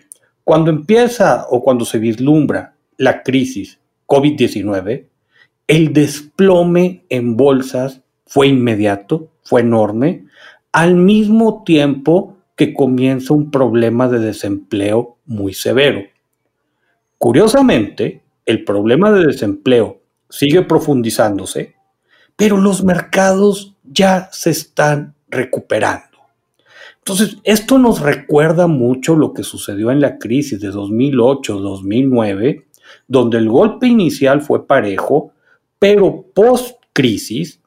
cuando 0.43 0.69
empieza 0.69 1.45
o 1.49 1.63
cuando 1.63 1.85
se 1.85 1.99
vislumbra 1.99 2.75
la 2.97 3.23
crisis 3.23 3.79
COVID-19, 4.05 5.05
el 5.67 5.93
desplome 5.93 7.05
en 7.07 7.37
bolsas 7.37 8.01
fue 8.25 8.47
inmediato, 8.47 9.29
fue 9.43 9.61
enorme, 9.61 10.25
al 10.73 10.95
mismo 10.95 11.63
tiempo 11.63 12.36
que 12.57 12.73
comienza 12.73 13.33
un 13.33 13.49
problema 13.51 14.09
de 14.09 14.19
desempleo 14.19 15.19
muy 15.25 15.53
severo. 15.53 16.01
Curiosamente, 17.17 18.23
el 18.45 18.65
problema 18.65 19.11
de 19.11 19.27
desempleo 19.27 20.01
sigue 20.29 20.63
profundizándose, 20.63 21.75
pero 22.35 22.57
los 22.57 22.83
mercados 22.83 23.75
ya 23.83 24.27
se 24.31 24.49
están 24.49 25.15
recuperando. 25.29 26.17
Entonces, 26.97 27.37
esto 27.43 27.77
nos 27.77 28.01
recuerda 28.01 28.67
mucho 28.67 29.15
lo 29.15 29.33
que 29.33 29.43
sucedió 29.43 29.91
en 29.91 30.01
la 30.01 30.17
crisis 30.17 30.59
de 30.59 30.71
2008-2009, 30.71 32.65
donde 33.07 33.37
el 33.37 33.47
golpe 33.49 33.87
inicial 33.87 34.41
fue 34.41 34.67
parejo, 34.67 35.31
pero 35.79 36.25
post-crisis 36.33 37.61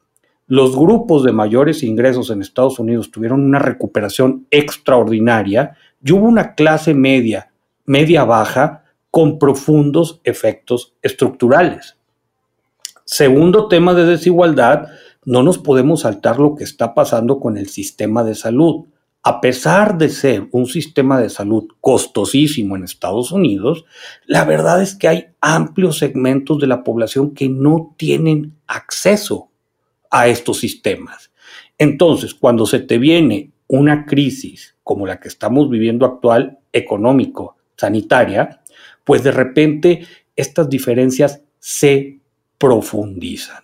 los 0.51 0.75
grupos 0.75 1.23
de 1.23 1.31
mayores 1.31 1.81
ingresos 1.81 2.29
en 2.29 2.41
Estados 2.41 2.77
Unidos 2.77 3.09
tuvieron 3.09 3.41
una 3.41 3.57
recuperación 3.57 4.47
extraordinaria 4.51 5.77
y 6.03 6.11
hubo 6.11 6.25
una 6.25 6.55
clase 6.55 6.93
media, 6.93 7.53
media 7.85 8.25
baja, 8.25 8.83
con 9.09 9.39
profundos 9.39 10.19
efectos 10.25 10.93
estructurales. 11.01 11.95
Segundo 13.05 13.69
tema 13.69 13.93
de 13.93 14.03
desigualdad, 14.05 14.89
no 15.23 15.41
nos 15.41 15.57
podemos 15.57 16.01
saltar 16.01 16.37
lo 16.37 16.53
que 16.55 16.65
está 16.65 16.93
pasando 16.93 17.39
con 17.39 17.55
el 17.55 17.69
sistema 17.69 18.21
de 18.25 18.35
salud. 18.35 18.87
A 19.23 19.39
pesar 19.39 19.97
de 19.97 20.09
ser 20.09 20.49
un 20.51 20.65
sistema 20.65 21.17
de 21.21 21.29
salud 21.29 21.69
costosísimo 21.79 22.75
en 22.75 22.83
Estados 22.83 23.31
Unidos, 23.31 23.85
la 24.25 24.43
verdad 24.43 24.81
es 24.81 24.95
que 24.95 25.07
hay 25.07 25.27
amplios 25.39 25.97
segmentos 25.97 26.59
de 26.59 26.67
la 26.67 26.83
población 26.83 27.33
que 27.33 27.47
no 27.47 27.95
tienen 27.97 28.57
acceso 28.67 29.50
a 30.11 30.27
estos 30.27 30.59
sistemas. 30.59 31.31
Entonces, 31.77 32.35
cuando 32.35 32.67
se 32.67 32.79
te 32.79 32.99
viene 32.99 33.51
una 33.67 34.05
crisis 34.05 34.75
como 34.83 35.07
la 35.07 35.19
que 35.19 35.29
estamos 35.29 35.69
viviendo 35.69 36.05
actual, 36.05 36.59
económico, 36.71 37.55
sanitaria, 37.77 38.61
pues 39.03 39.23
de 39.23 39.31
repente 39.31 40.05
estas 40.35 40.69
diferencias 40.69 41.41
se 41.59 42.19
profundizan. 42.57 43.63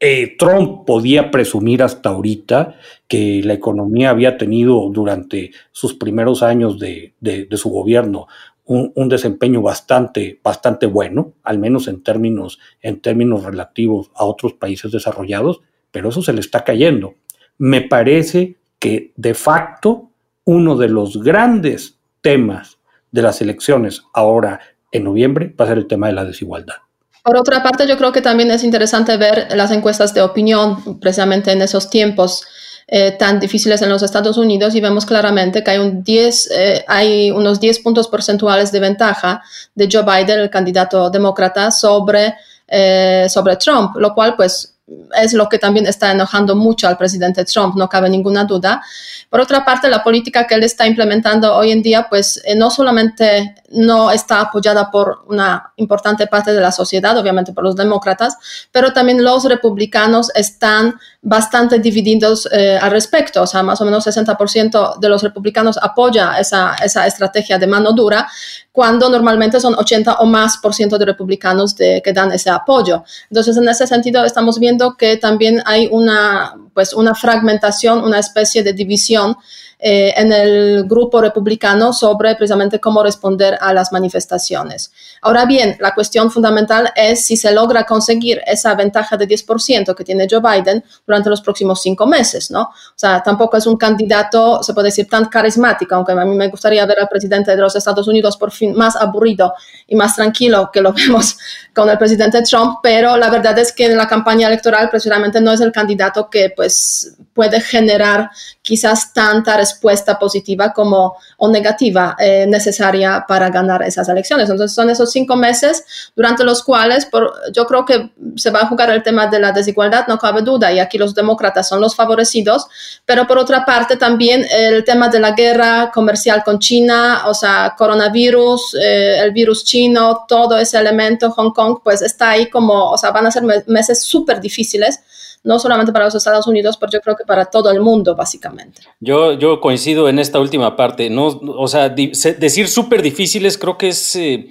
Eh, 0.00 0.36
Trump 0.38 0.84
podía 0.86 1.30
presumir 1.30 1.82
hasta 1.82 2.10
ahorita 2.10 2.76
que 3.08 3.40
la 3.42 3.54
economía 3.54 4.10
había 4.10 4.38
tenido 4.38 4.88
durante 4.90 5.50
sus 5.72 5.94
primeros 5.94 6.42
años 6.42 6.78
de, 6.78 7.14
su 7.52 7.70
gobierno 7.70 8.28
un, 8.68 9.08
desempeño 9.08 9.62
bastante, 9.62 10.40
bastante 10.44 10.86
bueno, 10.86 11.32
al 11.42 11.58
menos 11.58 11.88
en 11.88 12.02
términos, 12.02 12.58
en 12.82 13.00
términos 13.00 13.42
relativos 13.42 14.10
a 14.14 14.26
otros 14.26 14.52
países 14.52 14.92
desarrollados, 14.92 15.62
pero 15.90 16.10
eso 16.10 16.20
se 16.20 16.34
le 16.34 16.40
está 16.40 16.64
cayendo. 16.64 17.14
Me 17.56 17.80
parece 17.80 18.56
que 18.78 19.12
de 19.16 19.32
facto 19.32 20.10
uno 20.44 20.76
de 20.76 20.88
los 20.88 21.22
grandes 21.22 21.98
temas 22.20 22.78
de 23.10 23.22
las 23.22 23.40
elecciones 23.40 24.02
ahora 24.12 24.60
en 24.92 25.04
noviembre 25.04 25.54
va 25.58 25.64
a 25.64 25.68
ser 25.68 25.78
el 25.78 25.86
tema 25.86 26.08
de 26.08 26.12
la 26.12 26.26
desigualdad. 26.26 26.76
Por 27.24 27.38
otra 27.38 27.62
parte, 27.62 27.86
yo 27.88 27.96
creo 27.96 28.12
que 28.12 28.22
también 28.22 28.50
es 28.50 28.64
interesante 28.64 29.16
ver 29.16 29.48
las 29.56 29.70
encuestas 29.70 30.12
de 30.12 30.22
opinión 30.22 31.00
precisamente 31.00 31.52
en 31.52 31.62
esos 31.62 31.88
tiempos 31.88 32.46
eh, 32.90 33.12
tan 33.12 33.38
difíciles 33.38 33.82
en 33.82 33.90
los 33.90 34.02
Estados 34.02 34.38
Unidos 34.38 34.74
y 34.74 34.80
vemos 34.80 35.04
claramente 35.04 35.62
que 35.62 35.72
hay, 35.72 35.78
un 35.78 36.02
10, 36.02 36.50
eh, 36.50 36.84
hay 36.88 37.30
unos 37.30 37.60
10 37.60 37.80
puntos 37.80 38.08
porcentuales 38.08 38.72
de 38.72 38.80
ventaja 38.80 39.42
de 39.74 39.88
Joe 39.92 40.02
Biden, 40.02 40.40
el 40.40 40.48
candidato 40.48 41.10
demócrata, 41.10 41.70
sobre, 41.70 42.34
eh, 42.66 43.26
sobre 43.28 43.56
Trump, 43.56 43.94
lo 43.96 44.14
cual 44.14 44.36
pues 44.36 44.77
es 45.16 45.32
lo 45.32 45.48
que 45.48 45.58
también 45.58 45.86
está 45.86 46.10
enojando 46.12 46.54
mucho 46.54 46.88
al 46.88 46.96
presidente 46.96 47.44
Trump, 47.44 47.76
no 47.76 47.88
cabe 47.88 48.08
ninguna 48.08 48.44
duda. 48.44 48.82
Por 49.28 49.40
otra 49.40 49.64
parte, 49.64 49.88
la 49.88 50.02
política 50.02 50.46
que 50.46 50.54
él 50.54 50.64
está 50.64 50.86
implementando 50.86 51.54
hoy 51.54 51.72
en 51.72 51.82
día, 51.82 52.06
pues 52.08 52.40
eh, 52.44 52.54
no 52.54 52.70
solamente 52.70 53.54
no 53.70 54.10
está 54.10 54.40
apoyada 54.40 54.90
por 54.90 55.24
una 55.26 55.72
importante 55.76 56.26
parte 56.26 56.52
de 56.52 56.60
la 56.60 56.72
sociedad, 56.72 57.16
obviamente 57.18 57.52
por 57.52 57.64
los 57.64 57.76
demócratas, 57.76 58.36
pero 58.72 58.92
también 58.92 59.22
los 59.22 59.44
republicanos 59.44 60.30
están 60.34 60.98
bastante 61.20 61.78
divididos 61.78 62.48
eh, 62.50 62.78
al 62.80 62.90
respecto. 62.90 63.42
O 63.42 63.46
sea, 63.46 63.62
más 63.62 63.80
o 63.80 63.84
menos 63.84 64.06
60% 64.06 64.98
de 64.98 65.08
los 65.08 65.22
republicanos 65.22 65.78
apoya 65.80 66.38
esa, 66.38 66.74
esa 66.82 67.06
estrategia 67.06 67.58
de 67.58 67.66
mano 67.66 67.92
dura, 67.92 68.26
cuando 68.72 69.10
normalmente 69.10 69.60
son 69.60 69.74
80 69.74 70.14
o 70.20 70.26
más 70.26 70.58
por 70.58 70.72
ciento 70.72 70.98
de 70.98 71.04
republicanos 71.04 71.74
de, 71.74 72.00
que 72.00 72.12
dan 72.12 72.30
ese 72.30 72.48
apoyo. 72.48 73.02
Entonces, 73.28 73.56
en 73.56 73.68
ese 73.68 73.86
sentido, 73.88 74.24
estamos 74.24 74.58
viendo 74.58 74.77
que 74.96 75.16
también 75.16 75.62
hay 75.66 75.88
una, 75.90 76.54
pues, 76.74 76.92
una 76.92 77.14
fragmentación, 77.14 78.02
una 78.02 78.18
especie 78.18 78.62
de 78.62 78.72
división 78.72 79.36
eh, 79.80 80.12
en 80.16 80.32
el 80.32 80.84
grupo 80.88 81.20
republicano 81.20 81.92
sobre 81.92 82.34
precisamente 82.34 82.80
cómo 82.80 83.02
responder 83.02 83.56
a 83.60 83.72
las 83.72 83.92
manifestaciones. 83.92 84.90
Ahora 85.22 85.44
bien, 85.44 85.76
la 85.78 85.94
cuestión 85.94 86.32
fundamental 86.32 86.92
es 86.96 87.24
si 87.24 87.36
se 87.36 87.52
logra 87.52 87.84
conseguir 87.84 88.40
esa 88.44 88.74
ventaja 88.74 89.16
de 89.16 89.28
10% 89.28 89.94
que 89.94 90.02
tiene 90.02 90.26
Joe 90.28 90.40
Biden 90.40 90.84
durante 91.06 91.30
los 91.30 91.40
próximos 91.40 91.80
cinco 91.80 92.06
meses, 92.06 92.50
¿no? 92.50 92.62
O 92.62 92.96
sea, 92.96 93.22
tampoco 93.22 93.56
es 93.56 93.66
un 93.66 93.76
candidato, 93.76 94.62
se 94.64 94.74
puede 94.74 94.88
decir, 94.88 95.08
tan 95.08 95.26
carismático, 95.26 95.94
aunque 95.94 96.10
a 96.10 96.24
mí 96.24 96.34
me 96.34 96.48
gustaría 96.48 96.84
ver 96.84 96.98
al 96.98 97.08
presidente 97.08 97.52
de 97.52 97.58
los 97.58 97.76
Estados 97.76 98.08
Unidos 98.08 98.36
por 98.36 98.50
fin 98.50 98.74
más 98.74 98.96
aburrido 98.96 99.54
y 99.86 99.94
más 99.94 100.16
tranquilo 100.16 100.70
que 100.72 100.80
lo 100.80 100.92
vemos 100.94 101.38
con 101.72 101.88
el 101.88 101.98
presidente 101.98 102.42
Trump, 102.42 102.78
pero 102.82 103.16
la 103.16 103.30
verdad 103.30 103.56
es 103.58 103.72
que 103.72 103.86
en 103.86 103.96
la 103.96 104.08
campaña 104.08 104.48
electoral 104.48 104.90
precisamente 104.90 105.40
no 105.40 105.52
es 105.52 105.60
el 105.60 105.70
candidato 105.70 106.28
que 106.28 106.52
pues 106.54 107.16
puede 107.38 107.60
generar 107.60 108.32
quizás 108.62 109.12
tanta 109.12 109.56
respuesta 109.56 110.18
positiva 110.18 110.72
como 110.72 111.16
o 111.36 111.48
negativa 111.48 112.16
eh, 112.18 112.46
necesaria 112.48 113.24
para 113.28 113.48
ganar 113.48 113.80
esas 113.84 114.08
elecciones. 114.08 114.50
Entonces 114.50 114.74
son 114.74 114.90
esos 114.90 115.12
cinco 115.12 115.36
meses 115.36 115.84
durante 116.16 116.42
los 116.42 116.64
cuales 116.64 117.06
por, 117.06 117.32
yo 117.52 117.64
creo 117.64 117.84
que 117.84 118.10
se 118.34 118.50
va 118.50 118.62
a 118.62 118.66
jugar 118.66 118.90
el 118.90 119.04
tema 119.04 119.28
de 119.28 119.38
la 119.38 119.52
desigualdad, 119.52 120.08
no 120.08 120.18
cabe 120.18 120.42
duda, 120.42 120.72
y 120.72 120.80
aquí 120.80 120.98
los 120.98 121.14
demócratas 121.14 121.68
son 121.68 121.80
los 121.80 121.94
favorecidos, 121.94 122.66
pero 123.06 123.28
por 123.28 123.38
otra 123.38 123.64
parte 123.64 123.96
también 123.96 124.44
el 124.50 124.82
tema 124.82 125.08
de 125.08 125.20
la 125.20 125.30
guerra 125.30 125.92
comercial 125.94 126.42
con 126.42 126.58
China, 126.58 127.22
o 127.26 127.34
sea, 127.34 127.76
coronavirus, 127.78 128.74
eh, 128.82 129.20
el 129.20 129.30
virus 129.30 129.62
chino, 129.64 130.24
todo 130.26 130.58
ese 130.58 130.76
elemento, 130.76 131.30
Hong 131.30 131.52
Kong, 131.52 131.78
pues 131.84 132.02
está 132.02 132.30
ahí 132.30 132.50
como, 132.50 132.90
o 132.90 132.98
sea, 132.98 133.12
van 133.12 133.26
a 133.26 133.30
ser 133.30 133.44
meses 133.68 134.02
súper 134.02 134.40
difíciles 134.40 135.02
no 135.44 135.58
solamente 135.58 135.92
para 135.92 136.06
los 136.06 136.14
Estados 136.14 136.46
Unidos, 136.46 136.76
pero 136.76 136.92
yo 136.92 137.00
creo 137.00 137.16
que 137.16 137.24
para 137.24 137.46
todo 137.46 137.70
el 137.70 137.80
mundo, 137.80 138.14
básicamente. 138.14 138.82
Yo, 139.00 139.32
yo 139.32 139.60
coincido 139.60 140.08
en 140.08 140.18
esta 140.18 140.40
última 140.40 140.76
parte, 140.76 141.10
¿no? 141.10 141.26
O 141.26 141.68
sea, 141.68 141.88
decir 141.88 142.68
súper 142.68 143.02
difíciles 143.02 143.58
creo 143.58 143.78
que 143.78 143.88
es... 143.88 144.16
Eh, 144.16 144.50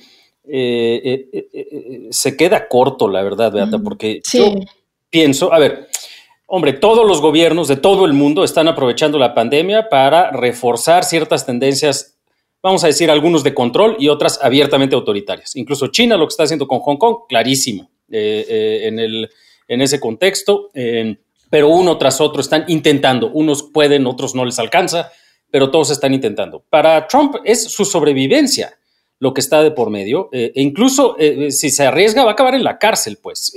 eh, 0.50 1.50
eh, 1.52 2.08
se 2.10 2.38
queda 2.38 2.70
corto, 2.70 3.10
la 3.10 3.22
verdad, 3.22 3.52
Beata, 3.52 3.80
porque 3.80 4.22
yo 4.32 4.54
pienso, 5.10 5.52
a 5.52 5.60
ver, 5.60 5.90
hombre, 6.46 6.72
todos 6.72 7.06
los 7.06 7.20
gobiernos 7.20 7.68
de 7.68 7.76
todo 7.76 8.06
el 8.06 8.14
mundo 8.14 8.46
están 8.46 8.70
aprovechando 8.70 9.20
la 9.20 9.36
pandemia 9.36 9.90
para 9.90 10.32
reforzar 10.32 11.04
ciertas 11.04 11.46
tendencias, 11.46 12.18
vamos 12.64 12.82
a 12.86 12.88
decir, 12.88 13.12
algunos 13.12 13.44
de 13.44 13.54
control 13.54 13.98
y 14.00 14.08
otras 14.08 14.40
abiertamente 14.42 14.96
autoritarias. 14.96 15.54
Incluso 15.58 15.88
China 15.88 16.16
lo 16.16 16.26
que 16.26 16.32
está 16.32 16.44
haciendo 16.44 16.66
con 16.66 16.80
Hong 16.80 16.98
Kong, 16.98 17.18
clarísimo, 17.28 17.90
en 18.10 19.00
el 19.00 19.30
en 19.68 19.82
ese 19.82 20.00
contexto, 20.00 20.70
eh, 20.74 21.18
pero 21.50 21.70
uno 21.70 21.98
tras 21.98 22.22
otro 22.22 22.42
están 22.42 22.66
intentando. 22.68 23.32
Unos 23.32 23.64
pueden, 23.64 24.06
otros 24.08 24.36
no 24.36 24.46
les 24.46 24.60
alcanza, 24.60 25.12
pero 25.50 25.72
todos 25.72 25.92
están 25.92 26.14
intentando. 26.14 26.64
Para 26.70 27.08
Trump 27.08 27.36
es 27.44 27.64
su 27.64 27.86
sobrevivencia 27.86 28.78
lo 29.20 29.34
que 29.34 29.42
está 29.42 29.64
de 29.64 29.72
por 29.72 29.90
medio, 29.90 30.30
eh, 30.32 30.52
e 30.54 30.62
incluso 30.62 31.16
eh, 31.18 31.50
si 31.52 31.72
se 31.72 31.88
arriesga 31.88 32.24
va 32.24 32.32
a 32.32 32.34
acabar 32.34 32.54
en 32.54 32.64
la 32.64 32.78
cárcel, 32.78 33.18
pues, 33.20 33.52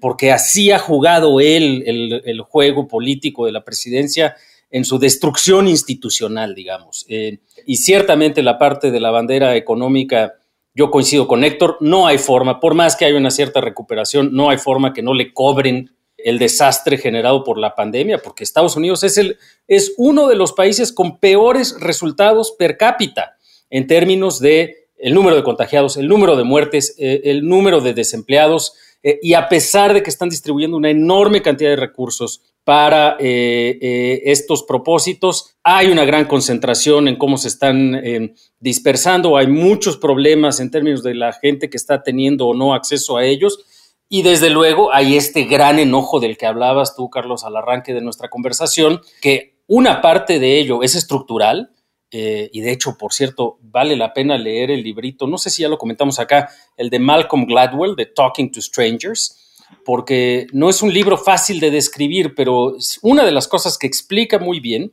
porque 0.00 0.30
así 0.30 0.70
ha 0.70 0.78
jugado 0.78 1.40
él 1.40 1.82
el, 2.24 2.40
juego 2.42 2.86
político 2.86 3.44
de 3.44 3.50
la 3.50 3.64
presidencia 3.64 4.36
en 4.70 4.84
su 4.84 5.00
destrucción 5.00 5.66
institucional, 5.66 6.54
digamos. 6.54 7.06
y 7.08 7.76
ciertamente 7.76 8.40
la 8.42 8.56
parte 8.56 8.92
de 8.92 9.00
la 9.00 9.10
bandera 9.10 9.56
económica 9.56 10.34
yo 10.74 10.90
coincido 10.90 11.28
con 11.28 11.44
Héctor, 11.44 11.78
no 11.80 12.06
hay 12.06 12.18
forma, 12.18 12.58
por 12.58 12.74
más 12.74 12.96
que 12.96 13.04
haya 13.04 13.16
una 13.16 13.30
cierta 13.30 13.60
recuperación, 13.60 14.30
no 14.32 14.50
hay 14.50 14.58
forma 14.58 14.92
que 14.92 15.02
no 15.02 15.14
le 15.14 15.32
cobren 15.32 15.92
el 16.16 16.38
desastre 16.38 16.98
generado 16.98 17.44
por 17.44 17.58
la 17.58 17.74
pandemia, 17.74 18.18
porque 18.18 18.44
Estados 18.44 18.76
Unidos 18.76 19.04
es, 19.04 19.18
el, 19.18 19.38
es 19.68 19.94
uno 19.98 20.26
de 20.26 20.36
los 20.36 20.52
países 20.52 20.92
con 20.92 21.18
peores 21.18 21.76
resultados 21.78 22.52
per 22.52 22.76
cápita 22.76 23.36
en 23.70 23.86
términos 23.86 24.40
de 24.40 24.88
el 24.96 25.14
número 25.14 25.36
de 25.36 25.44
contagiados, 25.44 25.96
el 25.96 26.08
número 26.08 26.36
de 26.36 26.44
muertes, 26.44 26.94
eh, 26.98 27.22
el 27.24 27.46
número 27.46 27.80
de 27.80 27.94
desempleados, 27.94 28.74
eh, 29.02 29.18
y 29.22 29.34
a 29.34 29.48
pesar 29.48 29.92
de 29.92 30.02
que 30.02 30.10
están 30.10 30.30
distribuyendo 30.30 30.76
una 30.76 30.90
enorme 30.90 31.42
cantidad 31.42 31.70
de 31.70 31.76
recursos 31.76 32.40
para 32.64 33.16
eh, 33.20 33.78
eh, 33.80 34.22
estos 34.24 34.62
propósitos. 34.62 35.56
Hay 35.62 35.88
una 35.88 36.04
gran 36.04 36.24
concentración 36.24 37.08
en 37.08 37.16
cómo 37.16 37.36
se 37.36 37.48
están 37.48 37.94
eh, 37.94 38.34
dispersando, 38.58 39.36
hay 39.36 39.46
muchos 39.46 39.98
problemas 39.98 40.60
en 40.60 40.70
términos 40.70 41.02
de 41.02 41.14
la 41.14 41.32
gente 41.34 41.68
que 41.68 41.76
está 41.76 42.02
teniendo 42.02 42.48
o 42.48 42.54
no 42.54 42.74
acceso 42.74 43.18
a 43.18 43.24
ellos. 43.24 43.64
Y 44.08 44.22
desde 44.22 44.50
luego 44.50 44.92
hay 44.92 45.16
este 45.16 45.44
gran 45.44 45.78
enojo 45.78 46.20
del 46.20 46.36
que 46.36 46.46
hablabas 46.46 46.96
tú, 46.96 47.10
Carlos, 47.10 47.44
al 47.44 47.56
arranque 47.56 47.94
de 47.94 48.00
nuestra 48.00 48.28
conversación, 48.28 49.00
que 49.20 49.56
una 49.66 50.00
parte 50.00 50.38
de 50.38 50.58
ello 50.58 50.82
es 50.82 50.94
estructural, 50.94 51.70
y 52.16 52.60
de 52.60 52.70
hecho, 52.70 52.96
por 52.96 53.12
cierto, 53.12 53.58
vale 53.60 53.96
la 53.96 54.12
pena 54.12 54.38
leer 54.38 54.70
el 54.70 54.84
librito, 54.84 55.26
no 55.26 55.36
sé 55.36 55.50
si 55.50 55.62
ya 55.62 55.68
lo 55.68 55.78
comentamos 55.78 56.20
acá, 56.20 56.48
el 56.76 56.88
de 56.88 57.00
Malcolm 57.00 57.44
Gladwell, 57.44 57.96
de 57.96 58.06
Talking 58.06 58.52
to 58.52 58.62
Strangers, 58.62 59.43
porque 59.84 60.46
no 60.52 60.68
es 60.68 60.82
un 60.82 60.92
libro 60.92 61.16
fácil 61.16 61.60
de 61.60 61.70
describir, 61.70 62.34
pero 62.34 62.76
una 63.02 63.24
de 63.24 63.32
las 63.32 63.48
cosas 63.48 63.78
que 63.78 63.86
explica 63.86 64.38
muy 64.38 64.60
bien 64.60 64.92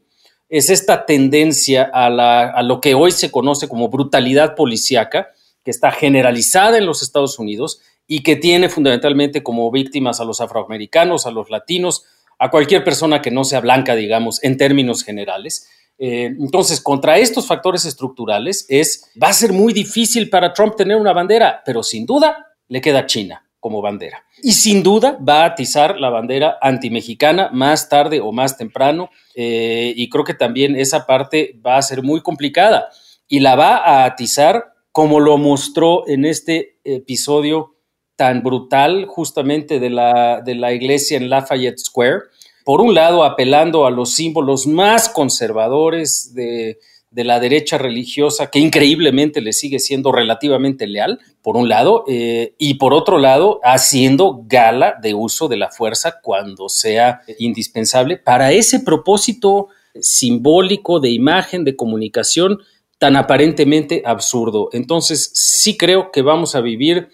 es 0.51 0.69
esta 0.69 1.05
tendencia 1.05 1.89
a, 1.93 2.61
lo 2.61 2.81
que 2.81 2.93
hoy 2.93 3.11
se 3.11 3.31
conoce 3.31 3.69
como 3.69 3.87
brutalidad 3.87 4.53
policíaca, 4.55 5.29
que 5.63 5.71
está 5.71 5.91
generalizada 5.91 6.77
en 6.77 6.85
los 6.85 7.01
Estados 7.01 7.39
Unidos 7.39 7.81
y 8.05 8.21
que 8.21 8.35
tiene 8.35 8.67
fundamentalmente 8.67 9.43
como 9.43 9.71
víctimas 9.71 10.19
a 10.19 10.25
los 10.25 10.41
afroamericanos, 10.41 11.25
a 11.25 11.31
los 11.31 11.49
latinos, 11.49 12.03
a 12.37 12.51
cualquier 12.51 12.83
persona 12.83 13.21
que 13.21 13.31
no 13.31 13.45
sea 13.45 13.61
blanca, 13.61 13.95
digamos, 13.95 14.43
en 14.43 14.57
términos 14.57 15.03
generales. 15.03 15.69
Eh, 15.97 16.25
entonces, 16.25 16.81
contra 16.81 17.17
estos 17.17 17.47
factores 17.47 17.85
estructurales 17.85 18.65
es, 18.67 19.09
va 19.21 19.29
a 19.29 19.33
ser 19.33 19.53
muy 19.53 19.71
difícil 19.71 20.29
para 20.29 20.51
Trump 20.51 20.75
tener 20.75 20.97
una 20.97 21.13
bandera, 21.13 21.61
pero 21.65 21.81
sin 21.83 22.05
duda 22.05 22.47
le 22.67 22.81
queda 22.81 23.05
China 23.05 23.45
como 23.59 23.81
bandera. 23.81 24.25
Y 24.43 24.53
sin 24.53 24.81
duda 24.81 25.17
va 25.27 25.43
a 25.43 25.45
atizar 25.45 25.99
la 25.99 26.09
bandera 26.09 26.57
antimexicana 26.61 27.49
más 27.53 27.89
tarde 27.89 28.19
o 28.19 28.31
más 28.31 28.57
temprano. 28.57 29.09
Eh, 29.35 29.93
y 29.95 30.09
creo 30.09 30.23
que 30.23 30.33
también 30.33 30.75
esa 30.75 31.05
parte 31.05 31.59
va 31.65 31.77
a 31.77 31.81
ser 31.81 32.01
muy 32.01 32.21
complicada. 32.21 32.89
Y 33.27 33.39
la 33.39 33.55
va 33.55 33.77
a 33.77 34.05
atizar 34.05 34.73
como 34.91 35.19
lo 35.19 35.37
mostró 35.37 36.07
en 36.07 36.25
este 36.25 36.79
episodio 36.83 37.75
tan 38.15 38.43
brutal 38.43 39.05
justamente 39.05 39.79
de 39.79 39.89
la, 39.89 40.41
de 40.41 40.55
la 40.55 40.73
iglesia 40.73 41.17
en 41.17 41.29
Lafayette 41.29 41.79
Square. 41.79 42.23
Por 42.65 42.81
un 42.81 42.93
lado, 42.93 43.23
apelando 43.23 43.85
a 43.85 43.91
los 43.91 44.13
símbolos 44.13 44.67
más 44.67 45.09
conservadores 45.09 46.33
de, 46.33 46.77
de 47.11 47.25
la 47.25 47.41
derecha 47.41 47.77
religiosa, 47.77 48.49
que 48.49 48.59
increíblemente 48.59 49.41
le 49.41 49.51
sigue 49.51 49.79
siendo 49.79 50.13
relativamente 50.13 50.87
leal, 50.87 51.19
por 51.41 51.57
un 51.57 51.67
lado, 51.67 52.05
eh, 52.07 52.55
y 52.57 52.75
por 52.75 52.93
otro 52.93 53.17
lado, 53.17 53.59
haciendo 53.63 54.43
gala 54.47 54.95
de 55.01 55.13
uso 55.13 55.49
de 55.49 55.57
la 55.57 55.69
fuerza 55.69 56.19
cuando 56.21 56.69
sea 56.69 57.21
indispensable 57.37 58.15
para 58.15 58.53
ese 58.53 58.79
propósito 58.79 59.67
simbólico 59.99 61.01
de 61.01 61.09
imagen, 61.09 61.65
de 61.65 61.75
comunicación 61.75 62.59
tan 62.97 63.17
aparentemente 63.17 64.03
absurdo. 64.05 64.69
Entonces, 64.71 65.31
sí 65.33 65.75
creo 65.75 66.11
que 66.11 66.21
vamos 66.21 66.55
a 66.55 66.61
vivir, 66.61 67.09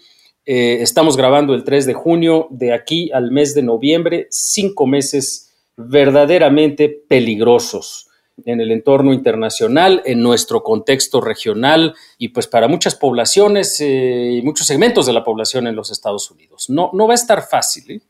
eh, 0.46 0.78
estamos 0.80 1.16
grabando 1.16 1.54
el 1.54 1.64
3 1.64 1.86
de 1.86 1.94
junio, 1.94 2.46
de 2.50 2.72
aquí 2.72 3.10
al 3.12 3.32
mes 3.32 3.52
de 3.54 3.62
noviembre, 3.62 4.28
cinco 4.30 4.86
meses 4.86 5.50
verdaderamente 5.76 6.88
peligrosos 6.88 8.07
en 8.44 8.60
el 8.60 8.70
entorno 8.70 9.12
internacional, 9.12 10.02
en 10.04 10.22
nuestro 10.22 10.62
contexto 10.62 11.20
regional 11.20 11.94
y 12.18 12.28
pues 12.28 12.46
para 12.46 12.68
muchas 12.68 12.94
poblaciones 12.94 13.80
eh, 13.80 14.30
y 14.32 14.42
muchos 14.42 14.66
segmentos 14.66 15.06
de 15.06 15.12
la 15.12 15.24
población 15.24 15.66
en 15.66 15.76
los 15.76 15.90
Estados 15.90 16.30
Unidos. 16.30 16.66
No, 16.68 16.90
no 16.92 17.06
va 17.06 17.14
a 17.14 17.16
estar 17.16 17.42
fácil. 17.42 17.90
¿eh? 17.90 18.00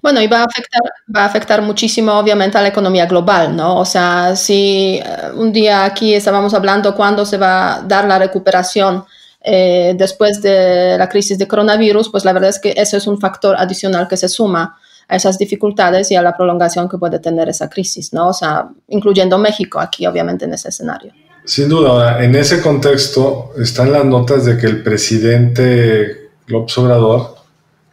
Bueno, 0.00 0.20
y 0.20 0.26
va 0.26 0.40
a, 0.40 0.44
afectar, 0.44 0.82
va 1.14 1.22
a 1.22 1.26
afectar 1.26 1.62
muchísimo, 1.62 2.12
obviamente, 2.12 2.56
a 2.56 2.62
la 2.62 2.68
economía 2.68 3.06
global, 3.06 3.54
¿no? 3.54 3.78
O 3.78 3.84
sea, 3.84 4.36
si 4.36 5.00
eh, 5.02 5.30
un 5.34 5.52
día 5.52 5.84
aquí 5.84 6.14
estábamos 6.14 6.54
hablando 6.54 6.94
cuándo 6.94 7.26
se 7.26 7.36
va 7.36 7.76
a 7.76 7.82
dar 7.82 8.06
la 8.06 8.18
recuperación 8.18 9.04
después 9.40 10.42
de 10.42 10.98
la 10.98 11.08
crisis 11.08 11.38
de 11.38 11.48
coronavirus, 11.48 12.10
pues 12.10 12.22
la 12.22 12.34
verdad 12.34 12.50
es 12.50 12.58
que 12.58 12.74
eso 12.76 12.98
es 12.98 13.06
un 13.06 13.18
factor 13.18 13.56
adicional 13.56 14.06
que 14.06 14.18
se 14.18 14.28
suma 14.28 14.78
a 15.08 15.16
esas 15.16 15.38
dificultades 15.38 16.10
y 16.10 16.16
a 16.16 16.22
la 16.22 16.36
prolongación 16.36 16.88
que 16.88 16.98
puede 16.98 17.18
tener 17.18 17.48
esa 17.48 17.68
crisis, 17.68 18.12
¿no? 18.12 18.28
O 18.28 18.32
sea, 18.32 18.68
incluyendo 18.88 19.38
México 19.38 19.80
aquí, 19.80 20.06
obviamente, 20.06 20.44
en 20.44 20.52
ese 20.52 20.68
escenario. 20.68 21.12
Sin 21.44 21.68
duda, 21.70 22.22
en 22.22 22.34
ese 22.34 22.60
contexto 22.60 23.52
están 23.58 23.90
las 23.90 24.04
notas 24.04 24.44
de 24.44 24.58
que 24.58 24.66
el 24.66 24.82
presidente 24.82 26.28
López 26.46 26.76
Obrador 26.76 27.36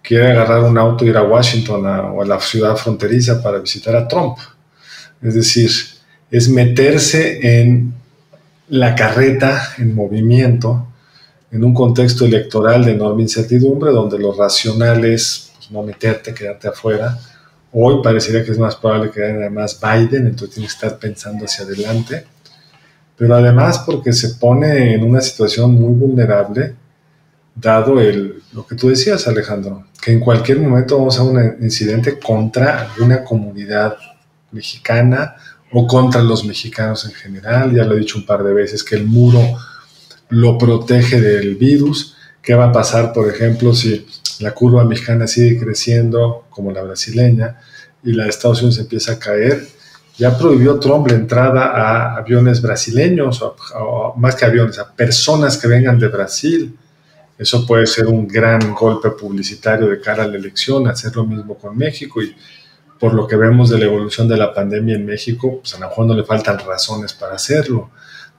quiere 0.01 0.32
agarrar 0.32 0.63
un 0.63 0.78
auto 0.78 1.06
e 1.06 1.08
ir 1.08 1.17
a 1.17 1.23
Washington 1.23 1.86
o 1.86 2.21
a 2.21 2.25
la 2.25 2.39
ciudad 2.39 2.75
fronteriza 2.75 3.41
para 3.41 3.60
visitar 3.60 3.95
a 3.95 4.08
Trump. 4.08 4.38
Es 5.21 5.36
decir, 5.36 5.71
es 6.30 6.49
meterse 6.49 7.62
en 7.62 7.93
la 8.67 8.93
carreta 8.93 9.73
en 9.78 9.95
movimiento 9.95 10.88
en 11.51 11.63
un 11.63 11.73
contexto 11.73 12.25
electoral 12.25 12.84
de 12.84 12.91
enorme 12.91 13.23
incertidumbre 13.23 13.91
donde 13.91 14.19
los 14.19 14.36
racionales 14.36 15.44
no 15.71 15.84
meterte, 15.84 16.34
quedarte 16.34 16.67
afuera. 16.67 17.17
Hoy 17.71 18.01
parecería 18.01 18.43
que 18.43 18.51
es 18.51 18.60
más 18.60 18.75
probable 18.75 19.12
que 19.12 19.21
gane 19.21 19.39
además 19.39 19.80
Biden, 19.82 20.28
entonces 20.28 20.56
tienes 20.56 20.73
que 20.73 20.86
estar 20.86 20.99
pensando 20.99 21.45
hacia 21.45 21.65
adelante. 21.65 22.25
Pero 23.17 23.36
además 23.36 23.80
porque 23.86 24.13
se 24.13 24.36
pone 24.36 24.93
en 24.93 25.04
una 25.04 25.21
situación 25.21 25.73
muy 25.73 25.93
vulnerable, 25.93 26.75
dado 27.56 27.99
el, 27.99 28.43
lo 28.54 28.65
que 28.65 28.75
tú 28.75 28.89
decías, 28.89 29.28
Alejandro, 29.28 29.86
que 30.01 30.12
en 30.12 30.19
cualquier 30.19 30.60
momento 30.60 30.97
vamos 30.97 31.17
a 31.17 31.23
un 31.23 31.58
incidente 31.62 32.19
contra 32.19 32.91
una 32.99 33.23
comunidad 33.23 33.95
mexicana 34.51 35.36
o 35.71 35.88
contra 35.88 36.21
los 36.21 36.45
mexicanos 36.45 37.06
en 37.06 37.13
general. 37.13 37.73
Ya 37.73 37.84
lo 37.84 37.95
he 37.95 37.99
dicho 37.99 38.17
un 38.17 38.25
par 38.25 38.43
de 38.43 38.54
veces, 38.54 38.84
que 38.84 38.95
el 38.95 39.06
muro 39.06 39.41
lo 40.30 40.58
protege 40.58 41.21
del 41.21 41.56
virus. 41.56 42.15
¿Qué 42.41 42.54
va 42.54 42.65
a 42.65 42.71
pasar, 42.71 43.12
por 43.12 43.28
ejemplo, 43.30 43.73
si 43.73 44.06
la 44.39 44.54
curva 44.54 44.84
mexicana 44.84 45.28
sigue 45.28 45.60
creciendo 45.60 46.45
como 46.50 46.71
la 46.71 46.82
brasileña 46.82 47.60
y 48.04 48.13
la 48.13 48.24
de 48.24 48.30
Estados 48.30 48.62
Unidos 48.62 48.80
empieza 48.80 49.13
a 49.13 49.19
caer, 49.19 49.67
ya 50.17 50.38
prohibió 50.38 50.80
Trump 50.80 51.08
la 51.08 51.15
entrada 51.15 51.65
a 51.65 52.17
aviones 52.17 52.62
brasileños, 52.62 53.41
o, 53.41 54.13
más 54.17 54.36
que 54.36 54.45
aviones, 54.45 54.80
a 54.80 54.93
personas 54.93 55.58
que 55.58 55.67
vengan 55.67 56.00
de 56.00 56.08
Brasil. 56.08 56.78
Eso 57.38 57.65
puede 57.65 57.86
ser 57.86 58.08
un 58.08 58.28
gran 58.28 58.74
golpe 58.74 59.10
publicitario 59.10 59.88
de 59.89 60.00
cara 60.00 60.24
a 60.24 60.28
la 60.28 60.38
elección, 60.38 60.88
hacer 60.88 61.15
lo 61.15 61.26
mismo 61.26 61.58
con 61.58 61.78
México 61.78 62.21
y 62.21 62.34
por 62.98 63.13
lo 63.13 63.28
que 63.28 63.36
vemos 63.36 63.69
de 63.69 63.78
la 63.78 63.86
evolución 63.86 64.28
de 64.30 64.38
la 64.38 64.54
pandemia 64.54 64.95
en 64.95 65.06
México, 65.06 65.60
pues 65.60 65.76
a 65.76 65.80
lo 65.80 65.89
mejor 65.89 66.06
no 66.06 66.13
le 66.13 66.24
faltan 66.24 66.60
razones 66.60 67.13
para 67.13 67.36
hacerlo. 67.36 67.91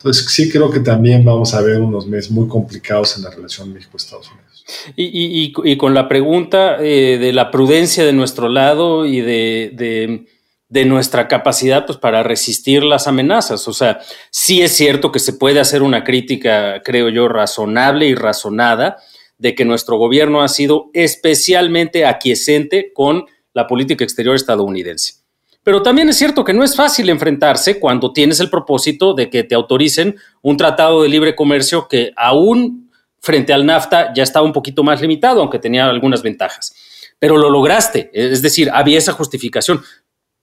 Entonces 0.07 0.33
sí 0.33 0.49
creo 0.49 0.71
que 0.71 0.79
también 0.79 1.25
vamos 1.25 1.53
a 1.53 1.61
ver 1.61 1.81
unos 1.81 2.07
meses 2.07 2.31
muy 2.31 2.47
complicados 2.47 3.17
en 3.17 3.25
la 3.25 3.31
relación 3.31 3.73
México-Estados 3.73 4.31
Unidos. 4.31 4.65
Y, 4.95 5.77
con 5.77 5.95
la 5.95 6.07
pregunta 6.07 6.77
eh, 6.79 7.19
de 7.19 7.33
la 7.33 7.51
prudencia 7.51 8.05
de 8.05 8.13
nuestro 8.13 8.49
lado 8.49 9.05
y 9.05 9.21
de, 9.21 10.25
de, 10.69 10.85
nuestra 10.85 11.27
capacidad 11.27 11.87
pues, 11.87 11.99
para 11.99 12.23
resistir 12.23 12.85
las 12.85 13.09
amenazas. 13.09 13.67
O 13.67 13.73
sea, 13.73 13.99
sí 14.31 14.63
es 14.63 14.77
cierto 14.77 15.11
que 15.11 15.19
se 15.19 15.33
puede 15.33 15.59
hacer 15.59 15.83
una 15.83 16.05
crítica, 16.05 16.83
creo 16.85 17.09
yo, 17.09 17.27
razonable 17.27 18.07
y 18.07 18.15
razonada 18.15 18.99
de 19.39 19.57
que 19.57 19.65
nuestro 19.65 19.99
gobierno 19.99 20.41
ha 20.41 20.49
sido 20.49 20.89
especialmente 20.95 22.07
aquiescente 22.07 22.93
con 22.95 23.25
la 23.53 23.67
política 23.67 24.05
exterior 24.05 24.37
estadounidense. 24.37 25.26
Pero 25.67 25.83
también 25.83 26.09
es 26.09 26.17
cierto 26.17 26.45
que 26.45 26.53
no 26.53 26.63
es 26.63 26.77
fácil 26.77 27.11
enfrentarse 27.11 27.81
cuando 27.81 28.13
tienes 28.13 28.39
el 28.39 28.51
propósito 28.51 29.15
de 29.15 29.29
que 29.29 29.43
te 29.43 29.57
autoricen 29.57 30.15
un 30.41 30.57
tratado 30.57 31.03
de 31.03 31.09
libre 31.09 31.35
comercio 31.35 31.89
que 31.89 32.13
aún 32.15 32.89
frente 33.19 33.53
al 33.53 33.67
NAFTA 33.67 34.15
ya 34.15 34.23
estaba 34.23 34.47
un 34.47 34.53
poquito 34.53 34.85
más 34.85 35.01
limitado, 35.01 35.41
aunque 35.41 35.59
tenía 35.59 35.89
algunas 35.89 36.23
ventajas. 36.23 36.73
Pero 37.19 37.37
lo 37.37 37.51
lograste, 37.51 38.13
es 38.13 38.43
decir, 38.43 38.71
había 38.73 38.97
esa 38.99 39.13
justificación. 39.13 39.83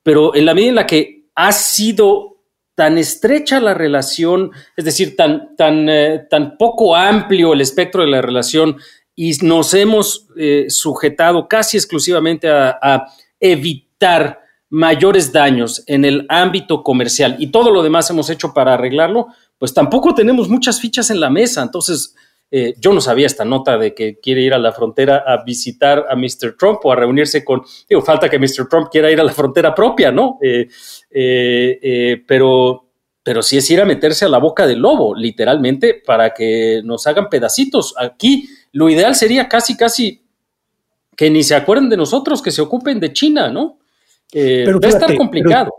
Pero 0.04 0.36
en 0.36 0.46
la 0.46 0.54
medida 0.54 0.70
en 0.72 0.76
la 0.76 0.86
que 0.86 1.30
ha 1.36 1.54
sido 1.54 2.42
tan 2.76 2.98
estrecha 2.98 3.62
la 3.62 3.74
relación, 3.74 4.52
es 4.76 4.84
decir, 4.84 5.16
tan, 5.16 5.56
tan, 5.56 5.88
eh, 5.88 6.28
tan 6.30 6.58
poco 6.58 6.98
amplio 6.98 7.54
el 7.54 7.62
espectro 7.62 8.02
de 8.02 8.10
la 8.10 8.22
relación 8.22 8.76
y 9.16 9.32
nos 9.42 9.74
hemos 9.74 10.28
eh, 10.36 10.66
sujetado 10.68 11.48
casi 11.48 11.78
exclusivamente 11.78 12.50
a, 12.50 13.06
evitar 13.40 14.43
mayores 14.74 15.32
daños 15.32 15.84
en 15.86 16.04
el 16.04 16.26
ámbito 16.30 16.82
comercial 16.82 17.36
y 17.38 17.52
todo 17.52 17.70
lo 17.70 17.84
demás 17.84 18.10
hemos 18.10 18.32
hecho 18.32 18.56
para 18.56 18.74
arreglarlo, 18.74 19.28
pues 19.60 19.72
tampoco 19.72 20.16
tenemos 20.16 20.50
muchas 20.50 20.82
fichas 20.82 21.12
en 21.12 21.20
la 21.20 21.30
mesa. 21.30 21.62
Entonces, 21.62 22.16
eh, 22.50 22.74
yo 22.80 22.92
no 22.92 23.00
sabía 23.00 23.28
esta 23.28 23.46
nota 23.46 23.78
de 23.78 23.94
que 23.94 24.20
quiere 24.20 24.42
ir 24.42 24.52
a 24.52 24.58
la 24.58 24.72
frontera 24.72 25.24
a 25.28 25.44
visitar 25.44 26.08
a 26.10 26.16
Mr. 26.16 26.56
Trump 26.58 26.80
o 26.84 26.92
a 26.92 26.96
reunirse 26.96 27.46
con, 27.46 27.62
digo, 27.88 28.02
falta 28.02 28.28
que 28.28 28.40
Mr. 28.40 28.68
Trump 28.68 28.88
quiera 28.92 29.12
ir 29.12 29.22
a 29.22 29.24
la 29.24 29.32
frontera 29.32 29.76
propia, 29.76 30.12
¿no? 30.12 30.40
Eh, 30.42 32.24
pero, 32.28 32.90
pero 33.22 33.44
sí 33.44 33.58
es 33.58 33.70
ir 33.70 33.80
a 33.80 33.86
meterse 33.86 34.26
a 34.26 34.30
la 34.30 34.40
boca 34.40 34.66
del 34.66 34.80
lobo, 34.80 35.14
literalmente, 35.14 36.02
para 36.04 36.34
que 36.34 36.82
nos 36.84 37.06
hagan 37.06 37.30
pedacitos. 37.30 37.94
Aquí 37.96 38.50
lo 38.72 38.90
ideal 38.90 39.14
sería 39.14 39.48
casi, 39.48 39.78
casi 39.78 40.24
que 41.16 41.30
ni 41.30 41.44
se 41.44 41.54
acuerden 41.54 41.90
de 41.90 41.98
nosotros, 41.98 42.42
que 42.42 42.50
se 42.50 42.64
ocupen 42.64 43.00
de 43.00 43.14
China, 43.14 43.50
¿no? 43.50 43.78
Eh, 44.34 44.64
pero 44.66 44.80
estar 44.82 45.16
complicado. 45.16 45.72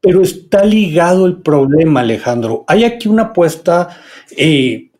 Pero, 0.00 0.22
está 0.22 0.64
ligado 0.64 1.26
el 1.26 1.42
problema, 1.42 2.00
Alejandro. 2.00 2.64
Hay 2.66 2.84
aquí 2.84 3.06
una 3.06 3.24
apuesta, 3.24 4.00
eh, 4.34 4.90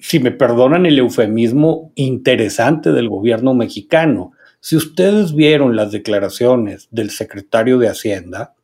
si 0.00 0.20
me 0.20 0.30
perdonan 0.30 0.86
el 0.86 0.98
eufemismo, 0.98 1.92
interesante 1.94 2.92
del 2.92 3.10
gobierno 3.10 3.52
mexicano. 3.52 4.32
Si 4.60 4.74
ustedes 4.74 5.34
vieron 5.34 5.76
las 5.76 5.92
declaraciones 5.92 6.88
del 6.90 7.10
secretario 7.10 7.78
de 7.78 7.88
Hacienda, 7.88 8.54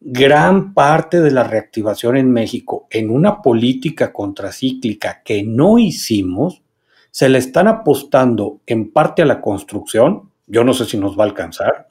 gran 0.00 0.74
parte 0.74 1.20
de 1.20 1.30
la 1.30 1.44
reactivación 1.44 2.16
en 2.16 2.30
México 2.30 2.86
en 2.90 3.10
una 3.10 3.42
política 3.42 4.12
contracíclica 4.12 5.22
que 5.24 5.42
no 5.42 5.78
hicimos 5.78 6.62
se 7.10 7.28
le 7.30 7.38
están 7.38 7.66
apostando 7.66 8.60
en 8.66 8.92
parte 8.92 9.22
a 9.22 9.24
la 9.24 9.40
construcción, 9.40 10.30
yo 10.46 10.64
no 10.64 10.74
sé 10.74 10.84
si 10.84 10.98
nos 10.98 11.18
va 11.18 11.24
a 11.24 11.28
alcanzar, 11.28 11.88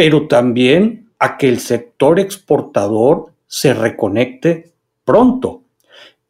pero 0.00 0.28
también 0.28 1.10
a 1.18 1.36
que 1.36 1.46
el 1.46 1.60
sector 1.60 2.20
exportador 2.20 3.34
se 3.46 3.74
reconecte 3.74 4.72
pronto. 5.04 5.64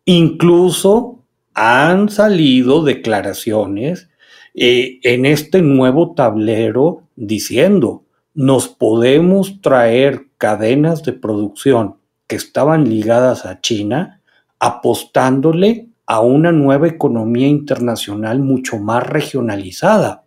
Incluso 0.04 1.20
han 1.54 2.08
salido 2.08 2.82
declaraciones 2.82 4.08
eh, 4.54 4.98
en 5.04 5.24
este 5.24 5.62
nuevo 5.62 6.14
tablero 6.16 7.04
diciendo, 7.14 8.02
nos 8.34 8.66
podemos 8.66 9.60
traer 9.60 10.26
cadenas 10.36 11.04
de 11.04 11.12
producción 11.12 11.94
que 12.26 12.34
estaban 12.34 12.88
ligadas 12.88 13.46
a 13.46 13.60
China 13.60 14.20
apostándole 14.58 15.86
a 16.06 16.18
una 16.18 16.50
nueva 16.50 16.88
economía 16.88 17.46
internacional 17.46 18.40
mucho 18.40 18.78
más 18.78 19.06
regionalizada. 19.06 20.24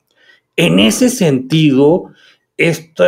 En 0.56 0.80
ese 0.80 1.10
sentido, 1.10 2.14
este 2.58 3.06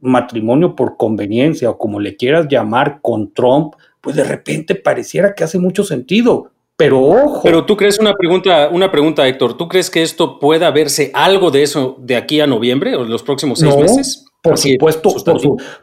matrimonio 0.00 0.76
por 0.76 0.96
conveniencia 0.96 1.70
o 1.70 1.78
como 1.78 2.00
le 2.00 2.16
quieras 2.16 2.46
llamar 2.48 3.00
con 3.00 3.32
Trump, 3.32 3.74
pues 4.00 4.16
de 4.16 4.24
repente 4.24 4.74
pareciera 4.74 5.34
que 5.34 5.44
hace 5.44 5.58
mucho 5.58 5.84
sentido. 5.84 6.50
Pero 6.76 7.00
ojo. 7.00 7.42
Pero 7.42 7.64
tú 7.64 7.76
crees 7.76 7.98
una 7.98 8.14
pregunta, 8.14 8.68
una 8.70 8.90
pregunta, 8.90 9.26
Héctor. 9.26 9.56
¿Tú 9.56 9.68
crees 9.68 9.90
que 9.90 10.02
esto 10.02 10.38
pueda 10.38 10.70
verse 10.70 11.10
algo 11.14 11.50
de 11.50 11.62
eso 11.62 11.96
de 12.00 12.16
aquí 12.16 12.40
a 12.40 12.46
noviembre 12.46 12.96
o 12.96 13.04
los 13.04 13.22
próximos 13.22 13.60
seis 13.60 13.76
meses? 13.76 14.26
Por 14.42 14.58
supuesto, 14.58 15.08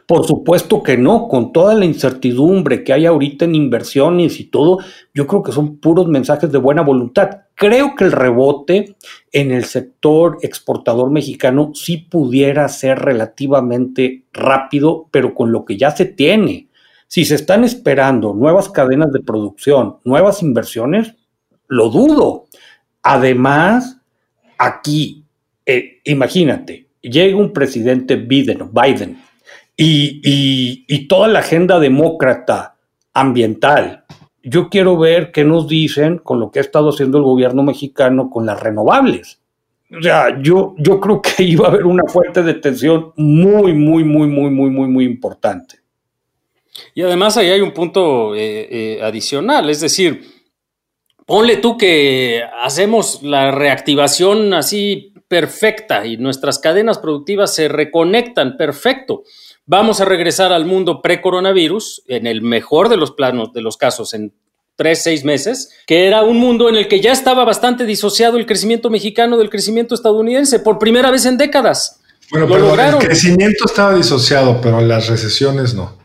por, 0.06 0.24
supuesto 0.24 0.84
que 0.84 0.96
no, 0.96 1.26
con 1.26 1.52
toda 1.52 1.74
la 1.74 1.84
incertidumbre 1.84 2.84
que 2.84 2.92
hay 2.92 3.06
ahorita 3.06 3.44
en 3.44 3.56
inversiones 3.56 4.38
y 4.38 4.44
todo, 4.44 4.78
yo 5.12 5.26
creo 5.26 5.42
que 5.42 5.50
son 5.50 5.78
puros 5.78 6.06
mensajes 6.06 6.52
de 6.52 6.58
buena 6.58 6.82
voluntad. 6.82 7.41
Creo 7.54 7.94
que 7.94 8.04
el 8.04 8.12
rebote 8.12 8.96
en 9.30 9.52
el 9.52 9.64
sector 9.64 10.38
exportador 10.42 11.10
mexicano 11.10 11.72
sí 11.74 11.98
pudiera 11.98 12.68
ser 12.68 12.98
relativamente 12.98 14.24
rápido, 14.32 15.08
pero 15.10 15.34
con 15.34 15.52
lo 15.52 15.64
que 15.64 15.76
ya 15.76 15.90
se 15.90 16.06
tiene. 16.06 16.68
Si 17.06 17.24
se 17.24 17.34
están 17.34 17.62
esperando 17.62 18.32
nuevas 18.32 18.68
cadenas 18.68 19.12
de 19.12 19.20
producción, 19.20 19.98
nuevas 20.04 20.42
inversiones, 20.42 21.14
lo 21.68 21.90
dudo. 21.90 22.46
Además, 23.02 23.98
aquí, 24.58 25.24
eh, 25.66 26.00
imagínate, 26.04 26.88
llega 27.02 27.36
un 27.36 27.52
presidente 27.52 28.16
Biden, 28.16 28.70
Biden 28.72 29.22
y, 29.76 31.06
toda 31.08 31.28
la 31.28 31.40
agenda 31.40 31.78
demócrata 31.78 32.76
ambiental. 33.12 34.04
Yo 34.42 34.68
quiero 34.68 34.98
ver 34.98 35.32
qué 35.32 35.44
nos 35.44 35.68
dicen 35.68 36.18
con 36.18 36.40
lo 36.40 36.50
que 36.50 36.58
ha 36.58 36.62
estado 36.62 36.90
haciendo 36.90 37.18
el 37.18 37.24
gobierno 37.24 37.62
mexicano 37.62 38.30
con 38.30 38.46
las 38.46 38.60
renovables. 38.60 39.40
O 39.96 40.02
sea, 40.02 40.40
yo, 40.40 40.74
yo 40.78 40.98
creo 41.00 41.20
que 41.20 41.42
iba 41.44 41.66
a 41.66 41.70
haber 41.70 41.86
una 41.86 42.04
fuerte 42.04 42.42
detención 42.42 43.12
muy, 43.16 43.72
muy, 43.72 44.04
muy, 44.04 44.26
muy, 44.28 44.50
muy, 44.50 44.70
muy, 44.70 44.88
muy 44.88 45.04
importante. 45.04 45.80
Y 46.94 47.02
además 47.02 47.36
ahí 47.36 47.50
hay 47.50 47.60
un 47.60 47.72
punto 47.72 48.34
eh, 48.34 48.68
eh, 48.70 49.02
adicional, 49.02 49.68
es 49.68 49.80
decir, 49.80 50.22
ponle 51.26 51.58
tú 51.58 51.76
que 51.76 52.42
hacemos 52.62 53.22
la 53.22 53.50
reactivación 53.50 54.54
así 54.54 55.12
perfecta 55.28 56.06
y 56.06 56.16
nuestras 56.16 56.58
cadenas 56.58 56.98
productivas 56.98 57.54
se 57.54 57.68
reconectan 57.68 58.56
perfecto. 58.56 59.22
Vamos 59.66 60.00
a 60.00 60.04
regresar 60.04 60.52
al 60.52 60.66
mundo 60.66 61.00
pre-coronavirus, 61.02 62.02
en 62.08 62.26
el 62.26 62.42
mejor 62.42 62.88
de 62.88 62.96
los 62.96 63.12
planos 63.12 63.52
de 63.52 63.62
los 63.62 63.76
casos, 63.76 64.12
en 64.12 64.34
tres, 64.74 65.02
seis 65.04 65.24
meses, 65.24 65.70
que 65.86 66.06
era 66.06 66.22
un 66.22 66.38
mundo 66.38 66.68
en 66.68 66.74
el 66.74 66.88
que 66.88 67.00
ya 67.00 67.12
estaba 67.12 67.44
bastante 67.44 67.84
disociado 67.84 68.38
el 68.38 68.46
crecimiento 68.46 68.90
mexicano 68.90 69.36
del 69.36 69.50
crecimiento 69.50 69.94
estadounidense, 69.94 70.58
por 70.58 70.78
primera 70.78 71.10
vez 71.10 71.26
en 71.26 71.36
décadas. 71.36 72.00
Bueno, 72.30 72.48
pero 72.48 72.74
el 72.74 72.98
crecimiento 72.98 73.66
estaba 73.66 73.94
disociado, 73.94 74.60
pero 74.60 74.80
las 74.80 75.08
recesiones 75.08 75.74
no. 75.74 75.96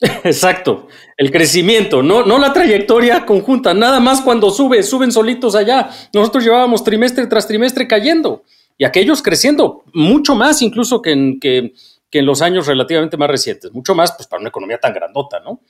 Exacto, 0.24 0.88
el 1.16 1.30
crecimiento, 1.30 2.02
no, 2.02 2.24
no 2.24 2.38
la 2.38 2.52
trayectoria 2.52 3.24
conjunta, 3.24 3.74
nada 3.74 4.00
más 4.00 4.22
cuando 4.22 4.50
sube, 4.50 4.82
suben 4.82 5.12
solitos 5.12 5.54
allá. 5.54 5.90
Nosotros 6.12 6.42
llevábamos 6.42 6.82
trimestre 6.82 7.26
tras 7.28 7.46
trimestre 7.46 7.86
cayendo 7.86 8.42
y 8.76 8.84
aquellos 8.84 9.22
creciendo 9.22 9.84
mucho 9.92 10.34
más 10.34 10.62
incluso 10.62 11.00
que 11.00 11.12
en, 11.12 11.38
que, 11.38 11.74
en 12.18 12.26
los 12.26 12.42
años 12.42 12.66
relativamente 12.66 13.16
más 13.16 13.28
recientes, 13.28 13.72
mucho 13.72 13.94
más 13.94 14.12
pues 14.12 14.26
para 14.26 14.40
una 14.40 14.48
economía 14.48 14.78
tan 14.78 14.92
grandota, 14.92 15.40
¿no? 15.40 15.60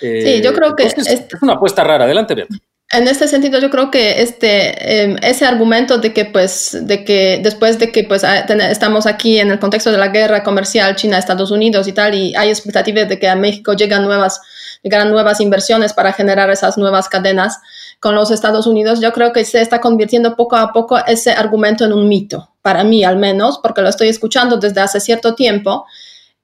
sí, 0.00 0.42
yo 0.42 0.52
creo 0.52 0.76
que 0.76 0.84
es, 0.84 0.94
una 1.40 1.54
apuesta 1.54 1.82
rara. 1.82 2.04
Adelante, 2.04 2.34
Beata. 2.34 2.56
En 2.92 3.08
este 3.08 3.26
sentido, 3.26 3.58
yo 3.58 3.68
creo 3.68 3.90
que 3.90 4.22
este, 4.22 5.02
em, 5.02 5.16
ese 5.20 5.44
argumento 5.44 5.98
de 5.98 6.12
que, 6.12 6.24
pues, 6.24 6.78
de 6.82 7.04
que 7.04 7.40
después 7.42 7.80
de 7.80 7.90
que 7.90 8.04
pues, 8.04 8.22
estamos 8.24 9.06
aquí 9.06 9.40
en 9.40 9.50
el 9.50 9.58
contexto 9.58 9.90
de 9.90 9.98
la 9.98 10.08
guerra 10.08 10.44
comercial 10.44 10.94
China-Estados 10.94 11.50
Unidos 11.50 11.88
y 11.88 11.92
tal, 11.92 12.14
y 12.14 12.36
hay 12.36 12.48
expectativas 12.48 13.08
de 13.08 13.18
que 13.18 13.28
a 13.28 13.34
México 13.34 13.72
llegan 13.72 14.04
nuevas, 14.04 14.40
llegarán 14.82 15.10
nuevas 15.10 15.40
inversiones 15.40 15.94
para 15.94 16.12
generar 16.12 16.48
esas 16.50 16.78
nuevas 16.78 17.08
cadenas, 17.08 17.58
con 18.00 18.14
los 18.14 18.30
Estados 18.30 18.66
Unidos, 18.66 19.00
yo 19.00 19.12
creo 19.12 19.32
que 19.32 19.44
se 19.44 19.60
está 19.60 19.80
convirtiendo 19.80 20.36
poco 20.36 20.56
a 20.56 20.72
poco 20.72 20.98
ese 21.06 21.30
argumento 21.30 21.84
en 21.84 21.92
un 21.92 22.08
mito, 22.08 22.50
para 22.66 22.82
mí 22.82 23.04
al 23.04 23.16
menos, 23.16 23.60
porque 23.62 23.80
lo 23.80 23.88
estoy 23.88 24.08
escuchando 24.08 24.56
desde 24.56 24.80
hace 24.80 24.98
cierto 24.98 25.36
tiempo 25.36 25.86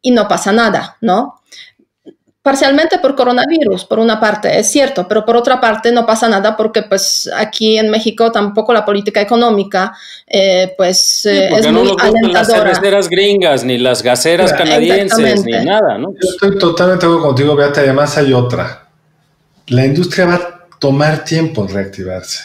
y 0.00 0.12
no 0.12 0.28
pasa 0.28 0.52
nada, 0.52 0.96
¿no? 1.00 1.40
Parcialmente 2.40 3.00
por 3.00 3.16
coronavirus, 3.16 3.84
por 3.86 3.98
una 3.98 4.20
parte, 4.20 4.56
es 4.56 4.70
cierto, 4.70 5.08
pero 5.08 5.24
por 5.24 5.36
otra 5.36 5.60
parte 5.60 5.90
no 5.90 6.06
pasa 6.06 6.28
nada 6.28 6.56
porque 6.56 6.82
pues 6.82 7.28
aquí 7.36 7.76
en 7.76 7.90
México 7.90 8.30
tampoco 8.30 8.72
la 8.72 8.84
política 8.84 9.20
económica 9.20 9.96
eh, 10.28 10.72
pues 10.76 11.26
eh, 11.26 11.48
es 11.56 11.66
no 11.66 11.82
muy 11.82 11.96
alentadora. 11.98 12.32
las 12.32 12.46
cerveceras 12.46 13.08
gringas, 13.08 13.64
ni 13.64 13.78
las 13.78 14.00
gaseras 14.00 14.52
canadienses, 14.52 15.44
ni 15.44 15.64
nada, 15.64 15.98
¿no? 15.98 16.12
Yo 16.22 16.30
estoy 16.30 16.56
totalmente 16.56 17.04
de 17.04 17.12
acuerdo 17.12 17.26
contigo, 17.30 17.56
Beata, 17.56 17.80
además 17.80 18.16
hay 18.16 18.32
otra. 18.32 18.86
La 19.66 19.84
industria 19.84 20.26
va 20.26 20.34
a 20.34 20.68
tomar 20.78 21.24
tiempo 21.24 21.62
en 21.62 21.74
reactivarse. 21.74 22.44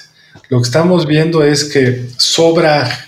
Lo 0.50 0.58
que 0.58 0.64
estamos 0.64 1.06
viendo 1.06 1.44
es 1.44 1.66
que 1.66 2.08
sobra 2.18 3.07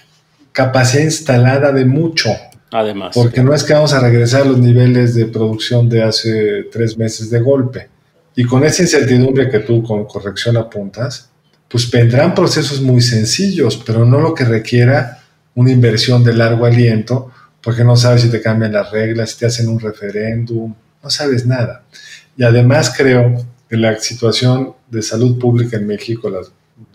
capacidad 0.52 1.04
instalada 1.04 1.72
de 1.72 1.86
mucho 1.86 2.30
Además. 2.72 3.12
Porque 3.16 3.42
no 3.42 3.54
es 3.54 3.64
que 3.64 3.74
vamos 3.74 3.94
a 3.94 4.00
regresar 4.00 4.44
a 4.44 4.46
los 4.46 4.60
niveles 4.60 5.16
de 5.16 5.26
producción 5.26 5.90
de 5.90 6.04
hace 6.04 6.68
tres 6.72 6.98
meses 6.98 7.30
de 7.30 7.40
golpe. 7.40 7.90
Y 8.36 8.46
con 8.46 8.64
esa 8.64 8.84
incertidumbre 8.84 9.50
que 9.50 9.60
tú 9.60 9.82
con 9.84 10.06
corrección 10.06 10.56
apuntas, 10.56 11.30
pues 11.68 11.90
vendrán 11.90 12.36
procesos 12.36 12.82
muy 12.82 13.02
sencillos, 13.02 13.82
pero 13.86 14.06
no 14.06 14.20
lo 14.20 14.34
que 14.34 14.46
requiera 14.46 15.24
una 15.56 15.72
inversión 15.72 16.24
de 16.24 16.34
largo 16.34 16.66
aliento, 16.66 17.32
porque 17.62 17.84
no 17.84 17.96
sabes 17.96 18.22
si 18.22 18.30
te 18.30 18.42
cambian 18.42 18.74
las 18.74 18.92
reglas, 18.92 19.32
si 19.32 19.40
te 19.40 19.46
hacen 19.48 19.68
un 19.68 19.80
referéndum, 19.80 20.74
no 21.04 21.10
sabes 21.10 21.46
nada. 21.46 21.84
Y 22.38 22.44
además 22.44 22.94
creo 22.96 23.46
que 23.68 23.78
la 23.78 23.98
situación 24.00 24.74
de 24.90 25.02
salud 25.02 25.38
pública 25.40 25.78
en 25.78 25.88
México, 25.88 26.30
la, 26.30 26.42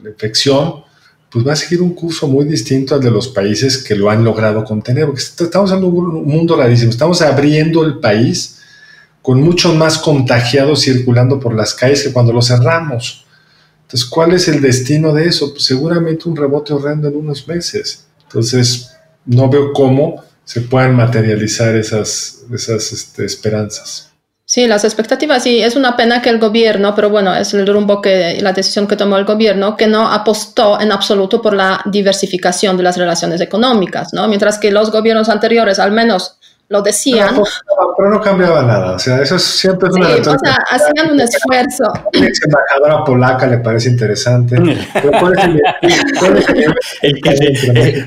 la 0.02 0.10
infección, 0.10 0.84
pues 1.35 1.44
va 1.44 1.55
a 1.55 1.57
seguir 1.57 1.83
un 1.83 1.94
curso 1.94 2.29
muy 2.29 2.44
distinto 2.44 2.94
al 2.94 3.01
de 3.01 3.11
los 3.11 3.27
países 3.27 3.83
que 3.83 3.97
lo 3.97 4.09
han 4.09 4.23
logrado 4.23 4.62
contener, 4.62 5.07
porque 5.07 5.20
estamos 5.20 5.73
en 5.73 5.83
un 5.83 6.25
mundo 6.25 6.57
rarísimo, 6.57 6.92
estamos 6.92 7.20
abriendo 7.23 7.85
el 7.85 7.99
país 7.99 8.61
con 9.20 9.40
muchos 9.40 9.75
más 9.75 9.99
contagiados 9.99 10.83
circulando 10.83 11.40
por 11.40 11.53
las 11.53 11.75
calles 11.75 12.05
que 12.05 12.12
cuando 12.12 12.33
lo 12.33 12.40
cerramos. 12.40 13.27
Entonces, 13.83 14.09
¿cuál 14.09 14.33
es 14.33 14.47
el 14.47 14.61
destino 14.61 15.12
de 15.12 15.27
eso? 15.27 15.51
Pues 15.51 15.64
seguramente 15.64 16.29
un 16.29 16.37
rebote 16.37 16.73
horrendo 16.73 17.09
en 17.09 17.16
unos 17.16 17.49
meses. 17.49 18.07
Entonces, 18.29 18.92
no 19.27 19.49
veo 19.51 19.73
cómo 19.73 20.23
se 20.44 20.61
puedan 20.61 20.94
materializar 20.94 21.75
esas, 21.75 22.44
esas 22.53 22.92
este, 22.92 23.25
esperanzas. 23.25 24.13
Sí, 24.46 24.66
las 24.66 24.85
expectativas, 24.85 25.42
sí, 25.42 25.62
es 25.62 25.74
una 25.74 25.96
pena 25.96 26.20
que 26.20 26.28
el 26.28 26.38
gobierno, 26.38 26.94
pero 26.94 27.09
bueno, 27.09 27.35
es 27.35 27.54
el 27.54 27.66
rumbo 27.66 28.02
que 28.02 28.38
la 28.42 28.52
decisión 28.52 28.87
que 28.87 28.94
tomó 28.94 29.16
el 29.16 29.24
gobierno, 29.24 29.74
que 29.74 29.87
no 29.87 30.07
apostó 30.07 30.78
en 30.78 30.92
absoluto 30.92 31.40
por 31.40 31.54
la 31.54 31.80
diversificación 31.87 32.76
de 32.76 32.83
las 32.83 32.98
relaciones 32.98 33.40
económicas, 33.40 34.12
¿no? 34.12 34.28
Mientras 34.28 34.59
que 34.59 34.70
los 34.70 34.92
gobiernos 34.92 35.30
anteriores 35.30 35.78
al 35.78 35.92
menos 35.92 36.37
lo 36.68 36.83
decían. 36.83 37.37
Pero, 37.96 38.11
no 38.11 38.20
cambiaba 38.20 38.62
nada, 38.62 38.92
o 38.92 38.98
sea, 38.98 39.22
eso 39.22 39.38
siempre 39.38 39.88
es 39.88 39.94
una 39.94 40.09
sí, 40.09 40.20
O 40.20 40.38
sea, 40.38 40.57
hacían 40.70 41.12
un 41.12 41.20
esfuerzo. 41.20 41.85
La 42.12 42.29
embajadora 42.44 43.05
polaca 43.05 43.46
le 43.46 43.59
parece 43.59 43.90
interesante. 43.90 44.57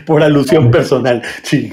por 0.06 0.24
alusión 0.24 0.72
personal, 0.72 1.22
sí. 1.44 1.72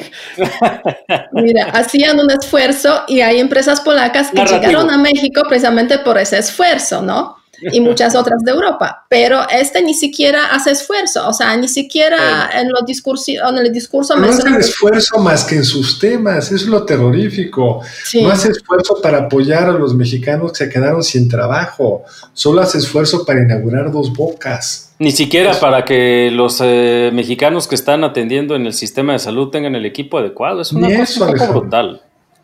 Mira, 1.32 1.66
hacían 1.72 2.20
un 2.20 2.30
esfuerzo 2.30 3.04
y 3.08 3.20
hay 3.20 3.40
empresas 3.40 3.80
polacas 3.80 4.30
que 4.30 4.44
llegaron 4.44 4.90
a 4.90 4.98
México 4.98 5.42
precisamente 5.48 5.98
por 5.98 6.18
ese 6.18 6.38
esfuerzo, 6.38 7.02
¿no? 7.02 7.43
Y 7.72 7.80
muchas 7.80 8.14
otras 8.14 8.42
de 8.44 8.52
Europa, 8.52 9.06
pero 9.08 9.40
este 9.48 9.82
ni 9.82 9.94
siquiera 9.94 10.46
hace 10.46 10.72
esfuerzo, 10.72 11.28
o 11.28 11.32
sea, 11.32 11.56
ni 11.56 11.68
siquiera 11.68 12.50
en, 12.54 12.68
los 12.68 12.80
en 12.80 13.58
el 13.58 13.72
discurso... 13.72 14.16
No 14.16 14.28
hace 14.28 14.48
esfuerzo 14.58 15.18
más 15.18 15.44
que 15.44 15.56
en 15.56 15.64
sus 15.64 15.98
temas, 15.98 16.46
eso 16.46 16.56
es 16.56 16.66
lo 16.66 16.84
terrorífico. 16.84 17.80
No 18.20 18.30
hace 18.30 18.50
esfuerzo 18.50 19.00
para 19.02 19.18
apoyar 19.18 19.68
a 19.68 19.72
los 19.72 19.94
mexicanos 19.94 20.52
que 20.52 20.64
se 20.64 20.70
quedaron 20.70 21.02
sin 21.02 21.28
trabajo, 21.28 22.04
solo 22.32 22.60
hace 22.60 22.78
esfuerzo 22.78 23.24
para 23.24 23.42
inaugurar 23.42 23.90
dos 23.90 24.12
bocas. 24.12 24.92
Ni 24.98 25.10
siquiera 25.10 25.58
para 25.58 25.84
que 25.84 26.30
los 26.32 26.60
eh, 26.62 27.10
mexicanos 27.12 27.66
que 27.66 27.74
están 27.74 28.04
atendiendo 28.04 28.54
en 28.54 28.66
el 28.66 28.74
sistema 28.74 29.12
de 29.12 29.18
salud 29.18 29.50
tengan 29.50 29.74
el 29.74 29.86
equipo 29.86 30.18
adecuado, 30.18 30.60
es 30.60 30.72
una 30.72 30.96
cosa 30.96 31.30
brutal. 31.48 32.00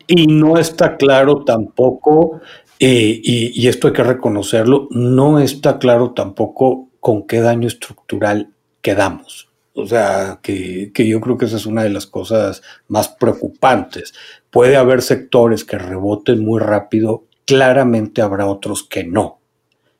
Y 0.07 0.27
no 0.27 0.57
está 0.57 0.97
claro 0.97 1.43
tampoco 1.45 2.41
eh, 2.83 3.21
y, 3.23 3.67
esto 3.67 3.89
hay 3.89 3.93
que 3.93 4.01
reconocerlo, 4.03 4.87
no 4.89 5.37
está 5.37 5.77
claro 5.77 6.13
tampoco 6.15 6.89
con 6.99 7.27
qué 7.27 7.39
daño 7.39 7.67
estructural 7.67 8.49
quedamos. 8.81 9.49
O 9.75 9.85
sea, 9.85 10.39
que, 10.41 10.91
yo 10.95 11.21
creo 11.21 11.37
que 11.37 11.45
esa 11.45 11.57
es 11.57 11.67
una 11.67 11.83
de 11.83 11.91
las 11.91 12.07
cosas 12.07 12.63
más 12.87 13.07
preocupantes. 13.07 14.15
Puede 14.49 14.77
haber 14.77 15.03
sectores 15.03 15.63
que 15.63 15.77
reboten 15.77 16.43
muy 16.43 16.59
rápido, 16.59 17.25
claramente 17.45 18.23
habrá 18.23 18.47
otros 18.47 18.81
que 18.81 19.03
no. 19.03 19.37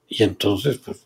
Y 0.09 0.23
entonces, 0.23 0.79
pues, 0.83 1.05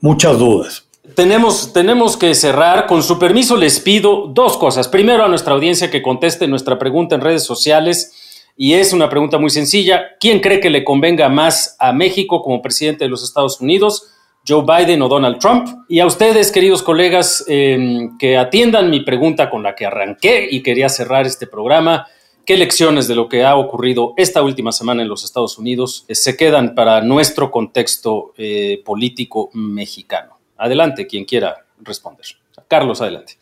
muchas 0.00 0.38
dudas. 0.38 0.86
Tenemos, 1.16 1.72
tenemos 1.72 2.16
que 2.16 2.32
cerrar. 2.36 2.86
Con 2.86 3.02
su 3.02 3.18
permiso 3.18 3.56
les 3.56 3.80
pido 3.80 4.28
dos 4.28 4.56
cosas. 4.56 4.86
Primero 4.86 5.24
a 5.24 5.28
nuestra 5.28 5.54
audiencia 5.54 5.90
que 5.90 6.00
conteste 6.00 6.46
nuestra 6.46 6.78
pregunta 6.78 7.16
en 7.16 7.22
redes 7.22 7.42
sociales 7.42 8.27
y 8.60 8.74
es 8.74 8.92
una 8.92 9.08
pregunta 9.08 9.38
muy 9.38 9.50
sencilla. 9.50 10.16
¿Quién 10.18 10.40
cree 10.40 10.58
que 10.58 10.68
le 10.68 10.82
convenga 10.82 11.28
más 11.28 11.76
a 11.78 11.92
México 11.92 12.42
como 12.42 12.60
presidente 12.60 13.04
de 13.04 13.08
los 13.08 13.22
Estados 13.22 13.60
Unidos? 13.60 14.10
Joe 14.46 14.64
Biden 14.66 15.00
o 15.00 15.08
Donald 15.08 15.38
Trump. 15.38 15.68
Y 15.88 16.00
a 16.00 16.06
ustedes, 16.06 16.50
queridos 16.50 16.82
colegas, 16.82 17.44
em, 17.46 18.18
que 18.18 18.36
atiendan 18.36 18.90
mi 18.90 19.00
pregunta 19.02 19.48
con 19.48 19.62
la 19.62 19.76
que 19.76 19.86
arranqué 19.86 20.48
y 20.50 20.60
quería 20.60 20.88
cerrar 20.88 21.24
este 21.24 21.46
programa. 21.46 22.08
¿Qué 22.44 22.56
lecciones 22.56 23.06
de 23.06 23.14
lo 23.14 23.28
que 23.28 23.44
ha 23.44 23.54
ocurrido 23.54 24.14
esta 24.16 24.42
última 24.42 24.72
semana 24.72 25.02
en 25.02 25.08
los 25.08 25.22
Estados 25.22 25.56
Unidos 25.56 26.04
eh, 26.08 26.16
se 26.16 26.36
quedan 26.36 26.74
para 26.74 27.00
nuestro 27.00 27.52
contexto 27.52 28.32
eh, 28.36 28.82
político 28.84 29.50
mexicano? 29.52 30.36
Adelante, 30.56 31.06
quien 31.06 31.24
quiera 31.24 31.64
responder. 31.80 32.26
Carlos, 32.66 33.00
adelante. 33.00 33.34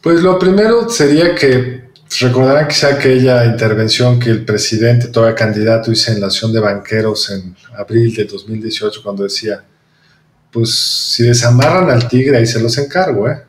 Pues 0.00 0.22
lo 0.22 0.38
primero 0.38 0.88
sería 0.88 1.34
que 1.34 1.91
Recordarán 2.20 2.68
quizá 2.68 2.88
aquella 2.88 3.44
intervención 3.46 4.18
que 4.18 4.30
el 4.30 4.44
presidente, 4.44 5.08
todavía 5.08 5.34
candidato, 5.34 5.90
hizo 5.92 6.12
en 6.12 6.20
la 6.20 6.26
acción 6.26 6.52
de 6.52 6.60
banqueros 6.60 7.30
en 7.30 7.56
abril 7.76 8.14
de 8.14 8.24
2018 8.24 9.02
cuando 9.02 9.22
decía, 9.22 9.64
pues 10.50 10.74
si 10.74 11.22
desamarran 11.22 11.90
al 11.90 12.08
tigre 12.08 12.36
ahí 12.36 12.46
se 12.46 12.60
los 12.60 12.76
encargo, 12.78 13.28
¿eh? 13.28 13.42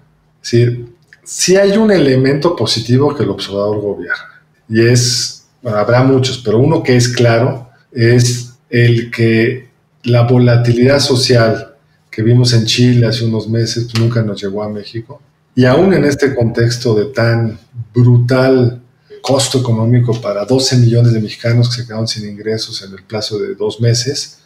Si 1.26 1.56
hay 1.56 1.78
un 1.78 1.92
elemento 1.92 2.56
positivo 2.56 3.16
que 3.16 3.24
el 3.24 3.30
observador 3.30 3.80
gobierna 3.82 4.42
y 4.70 4.86
es, 4.86 5.46
bueno, 5.62 5.78
habrá 5.78 6.04
muchos, 6.04 6.38
pero 6.40 6.60
uno 6.60 6.84
que 6.84 6.96
es 6.96 7.08
claro 7.08 7.70
es 7.92 8.54
el 8.70 9.10
que 9.12 9.70
la 10.04 10.24
volatilidad 10.24 11.00
social 11.00 11.76
que 12.10 12.22
vimos 12.22 12.54
en 12.54 12.66
Chile 12.66 13.08
hace 13.08 13.26
unos 13.26 13.48
meses 13.48 13.88
pues, 13.92 14.02
nunca 14.02 14.22
nos 14.22 14.42
llegó 14.42 14.64
a 14.64 14.70
México 14.70 15.22
y 15.56 15.66
aún 15.66 15.94
en 15.94 16.06
este 16.06 16.34
contexto 16.34 16.96
de 16.96 17.06
tan 17.06 17.60
brutal 17.94 18.82
costo 19.22 19.60
económico 19.60 20.20
para 20.20 20.46
12 20.46 20.78
millones 20.78 21.14
de 21.14 21.22
mexicanos 21.22 21.70
que 21.70 21.82
se 21.82 21.88
quedaron 21.88 22.08
sin 22.08 22.30
ingresos 22.30 22.84
en 22.84 22.92
el 22.92 23.04
plazo 23.04 23.40
de 23.40 23.56
dos 23.56 23.80
meses, 23.80 24.40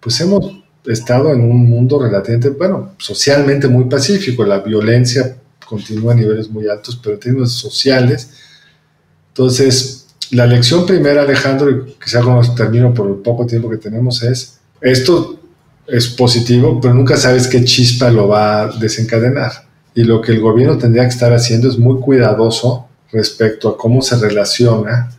pues 0.00 0.20
hemos 0.20 0.64
estado 0.86 1.32
en 1.32 1.42
un 1.42 1.68
mundo 1.68 2.02
relativamente, 2.02 2.50
bueno, 2.50 2.94
socialmente 2.98 3.68
muy 3.68 3.84
pacífico. 3.84 4.44
La 4.44 4.60
violencia 4.60 5.36
continúa 5.64 6.12
a 6.12 6.16
niveles 6.16 6.50
muy 6.50 6.68
altos, 6.68 6.98
pero 7.02 7.14
en 7.14 7.20
términos 7.20 7.52
sociales. 7.52 8.30
Entonces, 9.28 10.06
la 10.30 10.46
lección 10.46 10.86
primera, 10.86 11.22
Alejandro, 11.22 11.70
y 11.70 11.94
quizá 12.02 12.20
con 12.20 12.54
termino 12.56 12.92
por 12.94 13.08
el 13.08 13.16
poco 13.16 13.46
tiempo 13.46 13.70
que 13.70 13.76
tenemos, 13.76 14.22
es, 14.22 14.58
esto 14.80 15.38
es 15.86 16.08
positivo, 16.08 16.80
pero 16.80 16.94
nunca 16.94 17.16
sabes 17.16 17.46
qué 17.46 17.64
chispa 17.64 18.10
lo 18.10 18.26
va 18.26 18.62
a 18.62 18.66
desencadenar 18.78 19.65
y 19.96 20.04
lo 20.04 20.20
que 20.20 20.30
el 20.30 20.40
gobierno 20.40 20.78
tendría 20.78 21.02
que 21.02 21.08
estar 21.08 21.32
haciendo 21.32 21.68
es 21.68 21.76
muy 21.76 22.00
cuidadoso 22.00 22.86
respecto 23.10 23.68
a 23.70 23.76
cómo 23.76 24.00
se 24.02 24.16
relaciona 24.16 25.10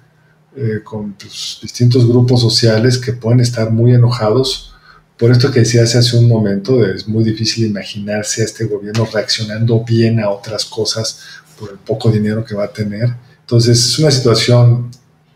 eh, 0.55 0.79
con 0.83 1.15
distintos 1.17 2.07
grupos 2.07 2.39
sociales 2.39 2.97
que 2.97 3.11
pueden 3.11 3.41
estar 3.41 3.71
muy 3.71 3.93
enojados 3.93 4.73
por 5.17 5.31
esto 5.31 5.51
que 5.51 5.61
decías 5.61 5.95
hace 5.95 6.15
un 6.15 6.27
momento, 6.27 6.85
es 6.85 7.07
muy 7.07 7.23
difícil 7.23 7.65
imaginarse 7.65 8.43
a 8.43 8.45
este 8.45 8.65
gobierno 8.65 9.07
reaccionando 9.11 9.83
bien 9.83 10.19
a 10.19 10.29
otras 10.29 10.65
cosas 10.65 11.21
por 11.59 11.71
el 11.71 11.79
poco 11.79 12.11
dinero 12.11 12.45
que 12.45 12.53
va 12.53 12.65
a 12.65 12.71
tener. 12.71 13.09
Entonces 13.39 13.83
es 13.83 13.97
una 13.97 14.11
situación 14.11 14.91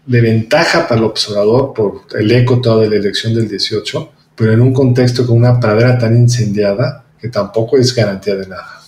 de 0.05 0.21
ventaja 0.21 0.87
para 0.87 0.99
el 0.99 1.05
observador 1.05 1.73
por 1.73 2.03
el 2.13 2.31
eco 2.31 2.61
toda 2.61 2.83
de 2.83 2.91
la 2.91 2.97
elección 2.97 3.33
del 3.33 3.49
18, 3.49 4.11
pero 4.35 4.53
en 4.53 4.61
un 4.61 4.71
contexto 4.71 5.25
con 5.25 5.37
una 5.37 5.59
pradera 5.59 5.97
tan 5.97 6.15
incendiada 6.15 7.05
que 7.19 7.29
tampoco 7.29 7.77
es 7.77 7.95
garantía 7.95 8.35
de 8.35 8.47
nada. 8.47 8.80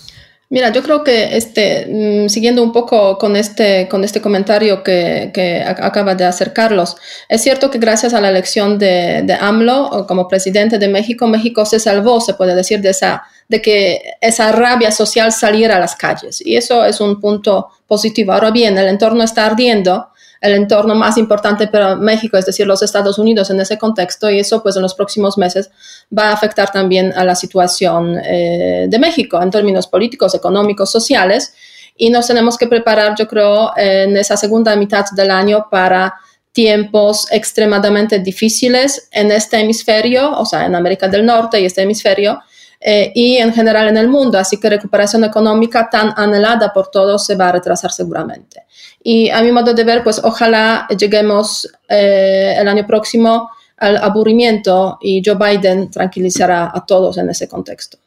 Mira, 0.54 0.72
yo 0.72 0.84
creo 0.84 1.04
que 1.04 1.36
este, 1.36 1.88
mm, 1.89 2.30
siguiendo 2.30 2.62
un 2.62 2.72
poco 2.72 3.18
con 3.18 3.36
este, 3.36 3.88
con 3.89 4.04
este 4.04 4.22
comentario 4.22 4.84
que, 4.84 5.32
que 5.34 5.63
acaba 5.63 6.13
de 6.13 6.26
hacer 6.26 6.54
Carlos, 6.54 6.96
es 7.28 7.42
cierto 7.42 7.72
que 7.72 7.80
gracias 7.80 8.13
a 8.13 8.22
la 8.22 8.30
elección 8.30 8.78
de, 8.78 9.24
de, 9.24 9.34
AMLO 9.34 10.06
como 10.08 10.28
presidente 10.28 10.78
de 10.78 10.88
México, 10.89 11.26
México 11.26 11.66
se 11.66 11.80
salvó, 11.80 12.22
se 12.22 12.36
puede 12.36 12.54
decir, 12.54 12.82
de, 12.82 12.92
esa, 12.92 13.24
de 13.50 13.63
que 13.63 14.00
esa 14.22 14.52
rabia 14.52 14.92
social 14.92 15.32
saliera 15.32 15.78
a 15.78 15.80
las 15.80 15.96
calles. 15.96 16.39
Y 16.46 16.56
eso 16.56 16.86
es 16.86 17.02
un 17.02 17.20
punto 17.20 17.70
positivo. 17.88 18.32
Ahora 18.32 18.52
bien, 18.52 18.78
el 18.78 18.89
entorno 18.89 19.24
está 19.24 19.48
ardiendo 19.48 20.10
el 20.43 20.56
entorno 20.56 20.93
más 20.93 21.17
importante 21.17 21.67
para 21.67 21.95
México, 21.95 22.38
es 22.38 22.45
decir, 22.45 22.67
los 22.67 22.84
Estados 22.84 23.17
Unidos 23.17 23.49
en 23.49 23.62
ese 23.62 23.77
contexto, 23.77 24.29
y 24.29 24.39
eso 24.39 24.62
pues 24.62 24.75
en 24.75 24.82
los 24.82 24.93
próximos 24.93 25.38
meses 25.38 25.71
va 26.15 26.29
a 26.29 26.34
afectar 26.34 26.69
también 26.69 27.13
a 27.15 27.23
la 27.23 27.34
situación 27.34 28.17
eh, 28.17 28.88
de 28.89 28.99
México 28.99 29.41
en 29.41 29.49
términos 29.49 29.88
políticos, 29.88 30.36
económicos, 30.36 30.91
sociales, 30.91 31.53
y 31.95 32.10
nos 32.10 32.27
tenemos 32.27 32.58
que 32.58 32.67
preparar, 32.67 33.15
yo 33.17 33.25
creo, 33.25 33.71
en 33.77 34.17
esa 34.17 34.36
segunda 34.36 34.75
mitad 34.75 35.06
del 35.15 35.32
año 35.32 35.67
para 35.71 36.13
tiempos 36.51 37.25
extremadamente 37.32 38.19
difíciles 38.19 39.08
en 39.12 39.32
este 39.32 39.62
hemisferio, 39.62 40.38
o 40.38 40.45
sea, 40.45 40.65
en 40.65 40.75
América 40.75 41.08
del 41.08 41.25
Norte 41.25 41.62
y 41.62 41.65
este 41.65 41.84
hemisferio, 41.84 42.41
eh, 42.86 43.12
y 43.15 43.38
en 43.38 43.54
general 43.54 43.88
en 43.88 43.98
el 43.98 44.10
mundo. 44.10 44.38
Así 44.38 44.60
que 44.60 44.69
recuperación 44.69 45.24
económica 45.24 45.89
tan 45.89 46.13
anhelada 46.17 46.74
por 46.74 46.91
todos 46.91 47.26
se 47.26 47.36
va 47.36 47.50
a 47.50 47.52
retrasar 47.54 47.91
seguramente. 47.91 48.63
Y 49.02 49.30
a 49.30 49.41
mi 49.41 49.52
modo 49.52 49.74
de 49.74 49.84
ver, 49.84 50.04
pues 50.04 50.19
ojalá 50.24 50.86
lleguemos 50.89 51.67
eh, 51.88 52.56
el 52.58 52.67
año 52.67 52.86
próximo 52.86 53.50
al 53.78 53.98
aburrimiento 53.98 54.98
y 55.02 55.22
Joe 55.26 55.36
Biden 55.36 55.89
tranquilizará 55.89 56.72
a 56.74 56.86
todos 56.86 57.17
en 57.17 57.30
ese 57.30 57.48
contexto. 57.48 57.98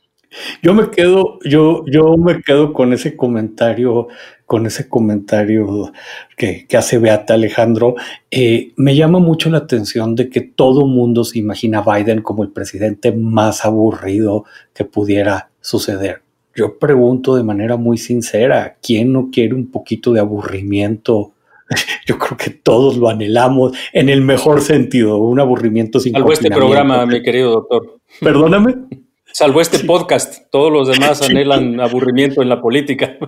Yo 0.62 0.74
me 0.74 0.90
quedo, 0.90 1.38
yo, 1.44 1.84
yo 1.86 2.16
me 2.16 2.42
quedo 2.42 2.72
con 2.72 2.92
ese 2.92 3.16
comentario, 3.16 4.08
con 4.44 4.66
ese 4.66 4.88
comentario 4.88 5.92
que, 6.36 6.66
que 6.66 6.76
hace 6.76 6.98
Beata 6.98 7.34
Alejandro. 7.34 7.94
Eh, 8.30 8.72
me 8.76 8.94
llama 8.94 9.18
mucho 9.18 9.50
la 9.50 9.58
atención 9.58 10.14
de 10.14 10.28
que 10.28 10.40
todo 10.40 10.86
mundo 10.86 11.24
se 11.24 11.38
imagina 11.38 11.84
a 11.84 11.96
Biden 11.96 12.22
como 12.22 12.42
el 12.42 12.50
presidente 12.50 13.12
más 13.12 13.64
aburrido 13.64 14.44
que 14.74 14.84
pudiera 14.84 15.50
suceder 15.60 16.26
yo 16.56 16.78
pregunto 16.78 17.36
de 17.36 17.44
manera 17.44 17.76
muy 17.76 17.98
sincera, 17.98 18.78
¿quién 18.82 19.12
no 19.12 19.28
quiere 19.30 19.54
un 19.54 19.70
poquito 19.70 20.12
de 20.12 20.20
aburrimiento? 20.20 21.34
Yo 22.06 22.18
creo 22.18 22.36
que 22.38 22.50
todos 22.50 22.96
lo 22.96 23.08
anhelamos 23.08 23.76
en 23.92 24.08
el 24.08 24.22
mejor 24.22 24.62
sentido, 24.62 25.18
un 25.18 25.38
aburrimiento 25.38 26.00
sin 26.00 26.14
Salvo 26.14 26.32
este 26.32 26.50
programa, 26.50 27.04
mi 27.04 27.22
querido 27.22 27.50
doctor. 27.50 27.98
Perdóname. 28.20 28.74
Salvo 29.38 29.60
este 29.60 29.80
podcast, 29.80 30.50
todos 30.50 30.72
los 30.72 30.88
demás 30.88 31.20
anhelan 31.28 31.78
aburrimiento 31.78 32.40
en 32.40 32.48
la 32.48 32.58
política. 32.58 33.18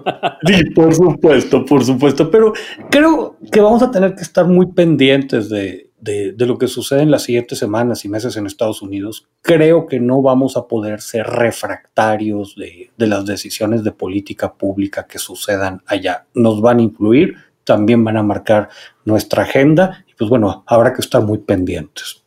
Sí, 0.42 0.70
por 0.74 0.94
supuesto, 0.94 1.66
por 1.66 1.84
supuesto, 1.84 2.30
pero 2.30 2.54
creo 2.90 3.36
que 3.52 3.60
vamos 3.60 3.82
a 3.82 3.90
tener 3.90 4.14
que 4.14 4.22
estar 4.22 4.46
muy 4.46 4.72
pendientes 4.72 5.50
de, 5.50 5.90
de, 6.00 6.46
lo 6.46 6.56
que 6.56 6.66
sucede 6.66 7.02
en 7.02 7.10
las 7.10 7.24
siguientes 7.24 7.58
semanas 7.58 8.06
y 8.06 8.08
meses 8.08 8.38
en 8.38 8.46
Estados 8.46 8.80
Unidos, 8.80 9.28
creo 9.42 9.86
que 9.86 10.00
no 10.00 10.22
vamos 10.22 10.56
a 10.56 10.66
poder 10.66 11.02
ser 11.02 11.26
refractarios 11.26 12.56
de, 12.56 12.90
de 12.96 13.06
las 13.06 13.26
decisiones 13.26 13.84
de 13.84 13.92
política 13.92 14.54
pública 14.54 15.06
que 15.06 15.18
sucedan 15.18 15.82
allá. 15.84 16.24
Nos 16.32 16.62
van 16.62 16.78
a 16.78 16.84
influir, 16.84 17.36
también 17.64 18.02
van 18.02 18.16
a 18.16 18.22
marcar 18.22 18.70
nuestra 19.04 19.42
agenda 19.42 20.06
y 20.08 20.14
pues 20.14 20.30
bueno, 20.30 20.64
habrá 20.66 20.94
que 20.94 21.02
estar 21.02 21.22
muy 21.22 21.36
pendientes. 21.36 22.24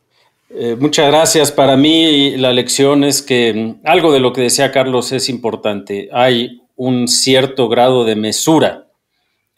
Eh, 0.54 0.76
muchas 0.80 1.08
gracias. 1.08 1.52
Para 1.52 1.78
mí 1.78 2.36
la 2.38 2.52
lección 2.52 3.04
es 3.04 3.22
que 3.22 3.54
mm, 3.54 3.82
algo 3.86 4.12
de 4.12 4.20
lo 4.20 4.34
que 4.34 4.42
decía 4.42 4.72
Carlos 4.72 5.12
es 5.12 5.30
importante. 5.30 6.10
Hay 6.12 6.62
un 6.76 7.08
cierto 7.08 7.70
grado 7.70 8.04
de 8.04 8.16
mesura 8.16 8.88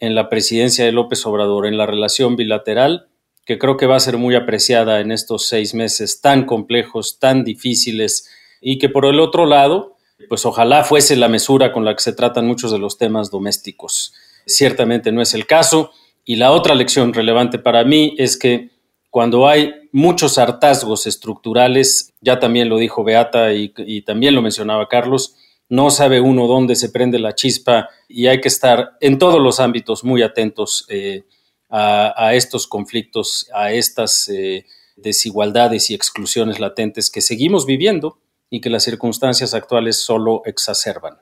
en 0.00 0.14
la 0.14 0.28
presidencia 0.28 0.84
de 0.84 0.92
López 0.92 1.24
Obrador, 1.26 1.66
en 1.66 1.76
la 1.76 1.86
relación 1.86 2.36
bilateral 2.36 3.08
que 3.44 3.58
creo 3.58 3.76
que 3.76 3.86
va 3.86 3.96
a 3.96 4.00
ser 4.00 4.16
muy 4.16 4.34
apreciada 4.34 5.00
en 5.00 5.12
estos 5.12 5.48
seis 5.48 5.74
meses 5.74 6.20
tan 6.20 6.46
complejos, 6.46 7.18
tan 7.18 7.44
difíciles, 7.44 8.30
y 8.60 8.78
que 8.78 8.88
por 8.88 9.04
el 9.04 9.20
otro 9.20 9.44
lado, 9.44 9.96
pues 10.28 10.46
ojalá 10.46 10.84
fuese 10.84 11.16
la 11.16 11.28
mesura 11.28 11.72
con 11.72 11.84
la 11.84 11.94
que 11.94 12.02
se 12.02 12.14
tratan 12.14 12.46
muchos 12.46 12.72
de 12.72 12.78
los 12.78 12.96
temas 12.96 13.30
domésticos. 13.30 14.14
Ciertamente 14.46 15.12
no 15.12 15.20
es 15.20 15.34
el 15.34 15.46
caso. 15.46 15.90
Y 16.24 16.36
la 16.36 16.52
otra 16.52 16.74
lección 16.74 17.12
relevante 17.12 17.58
para 17.58 17.84
mí 17.84 18.14
es 18.16 18.38
que 18.38 18.70
cuando 19.14 19.46
hay 19.46 19.72
muchos 19.92 20.38
hartazgos 20.38 21.06
estructurales, 21.06 22.12
ya 22.20 22.40
también 22.40 22.68
lo 22.68 22.78
dijo 22.78 23.04
Beata 23.04 23.52
y, 23.52 23.68
también 24.02 24.34
lo 24.34 24.42
mencionaba 24.42 24.88
Carlos, 24.88 25.36
no 25.68 25.92
sabe 25.92 26.20
uno 26.20 26.48
dónde 26.48 26.74
se 26.74 26.88
prende 26.88 27.20
la 27.20 27.36
chispa 27.36 27.88
y 28.08 28.26
hay 28.26 28.40
que 28.40 28.48
estar 28.48 28.96
en 29.00 29.20
todos 29.20 29.40
los 29.40 29.60
ámbitos 29.60 30.02
muy 30.02 30.22
atentos 30.22 30.84
eh, 30.88 31.22
a, 31.70 32.34
estos 32.34 32.66
conflictos, 32.66 33.48
a 33.54 33.70
estas 33.70 34.28
eh, 34.30 34.66
desigualdades 34.96 35.90
y 35.90 35.94
exclusiones 35.94 36.58
latentes 36.58 37.08
que 37.08 37.20
seguimos 37.20 37.66
viviendo 37.66 38.18
y 38.50 38.60
que 38.60 38.68
las 38.68 38.82
circunstancias 38.82 39.54
actuales 39.54 39.96
solo 39.96 40.42
exacerban. 40.44 41.18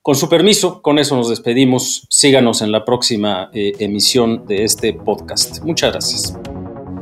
Con 0.00 0.14
su 0.14 0.28
permiso, 0.28 0.80
con 0.80 1.00
eso 1.00 1.16
nos 1.16 1.28
despedimos. 1.28 2.06
Síganos 2.08 2.62
en 2.62 2.70
la 2.70 2.84
próxima 2.84 3.50
eh, 3.52 3.72
emisión 3.80 4.46
de 4.46 4.62
este 4.62 4.92
podcast. 4.92 5.60
Muchas 5.64 5.90
gracias. 5.90 6.51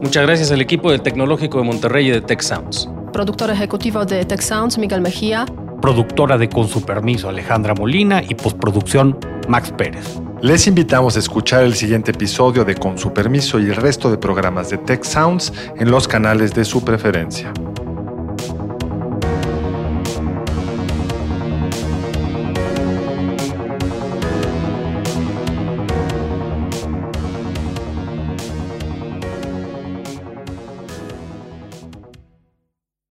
Muchas 0.03 0.25
gracias 0.25 0.51
al 0.51 0.63
equipo 0.63 0.91
del 0.91 1.03
Tecnológico 1.03 1.59
de 1.59 1.65
Monterrey 1.65 2.09
y 2.09 2.11
de 2.11 2.23
Tech 2.23 2.41
Sounds. 2.41 2.89
Productor 3.13 3.51
ejecutivo 3.51 4.07
de 4.07 4.25
Tech 4.25 4.41
Sounds, 4.41 4.79
Miguel 4.79 5.03
Mejía. 5.03 5.45
Productora 5.83 6.39
de 6.39 6.49
Con 6.49 6.69
su 6.69 6.83
permiso, 6.83 7.29
Alejandra 7.29 7.75
Molina 7.75 8.23
y 8.27 8.35
postproducción, 8.35 9.19
Max 9.47 9.75
Pérez. 9.77 10.19
Les 10.41 10.67
invitamos 10.67 11.17
a 11.17 11.19
escuchar 11.19 11.65
el 11.65 11.75
siguiente 11.75 12.13
episodio 12.13 12.65
de 12.65 12.77
Con 12.77 12.97
su 12.97 13.13
permiso 13.13 13.59
y 13.59 13.65
el 13.65 13.77
resto 13.77 14.11
de 14.11 14.17
programas 14.17 14.71
de 14.71 14.79
Tech 14.79 15.05
Sounds 15.05 15.53
en 15.79 15.91
los 15.91 16.09
canales 16.09 16.55
de 16.55 16.65
su 16.65 16.83
preferencia. 16.83 17.53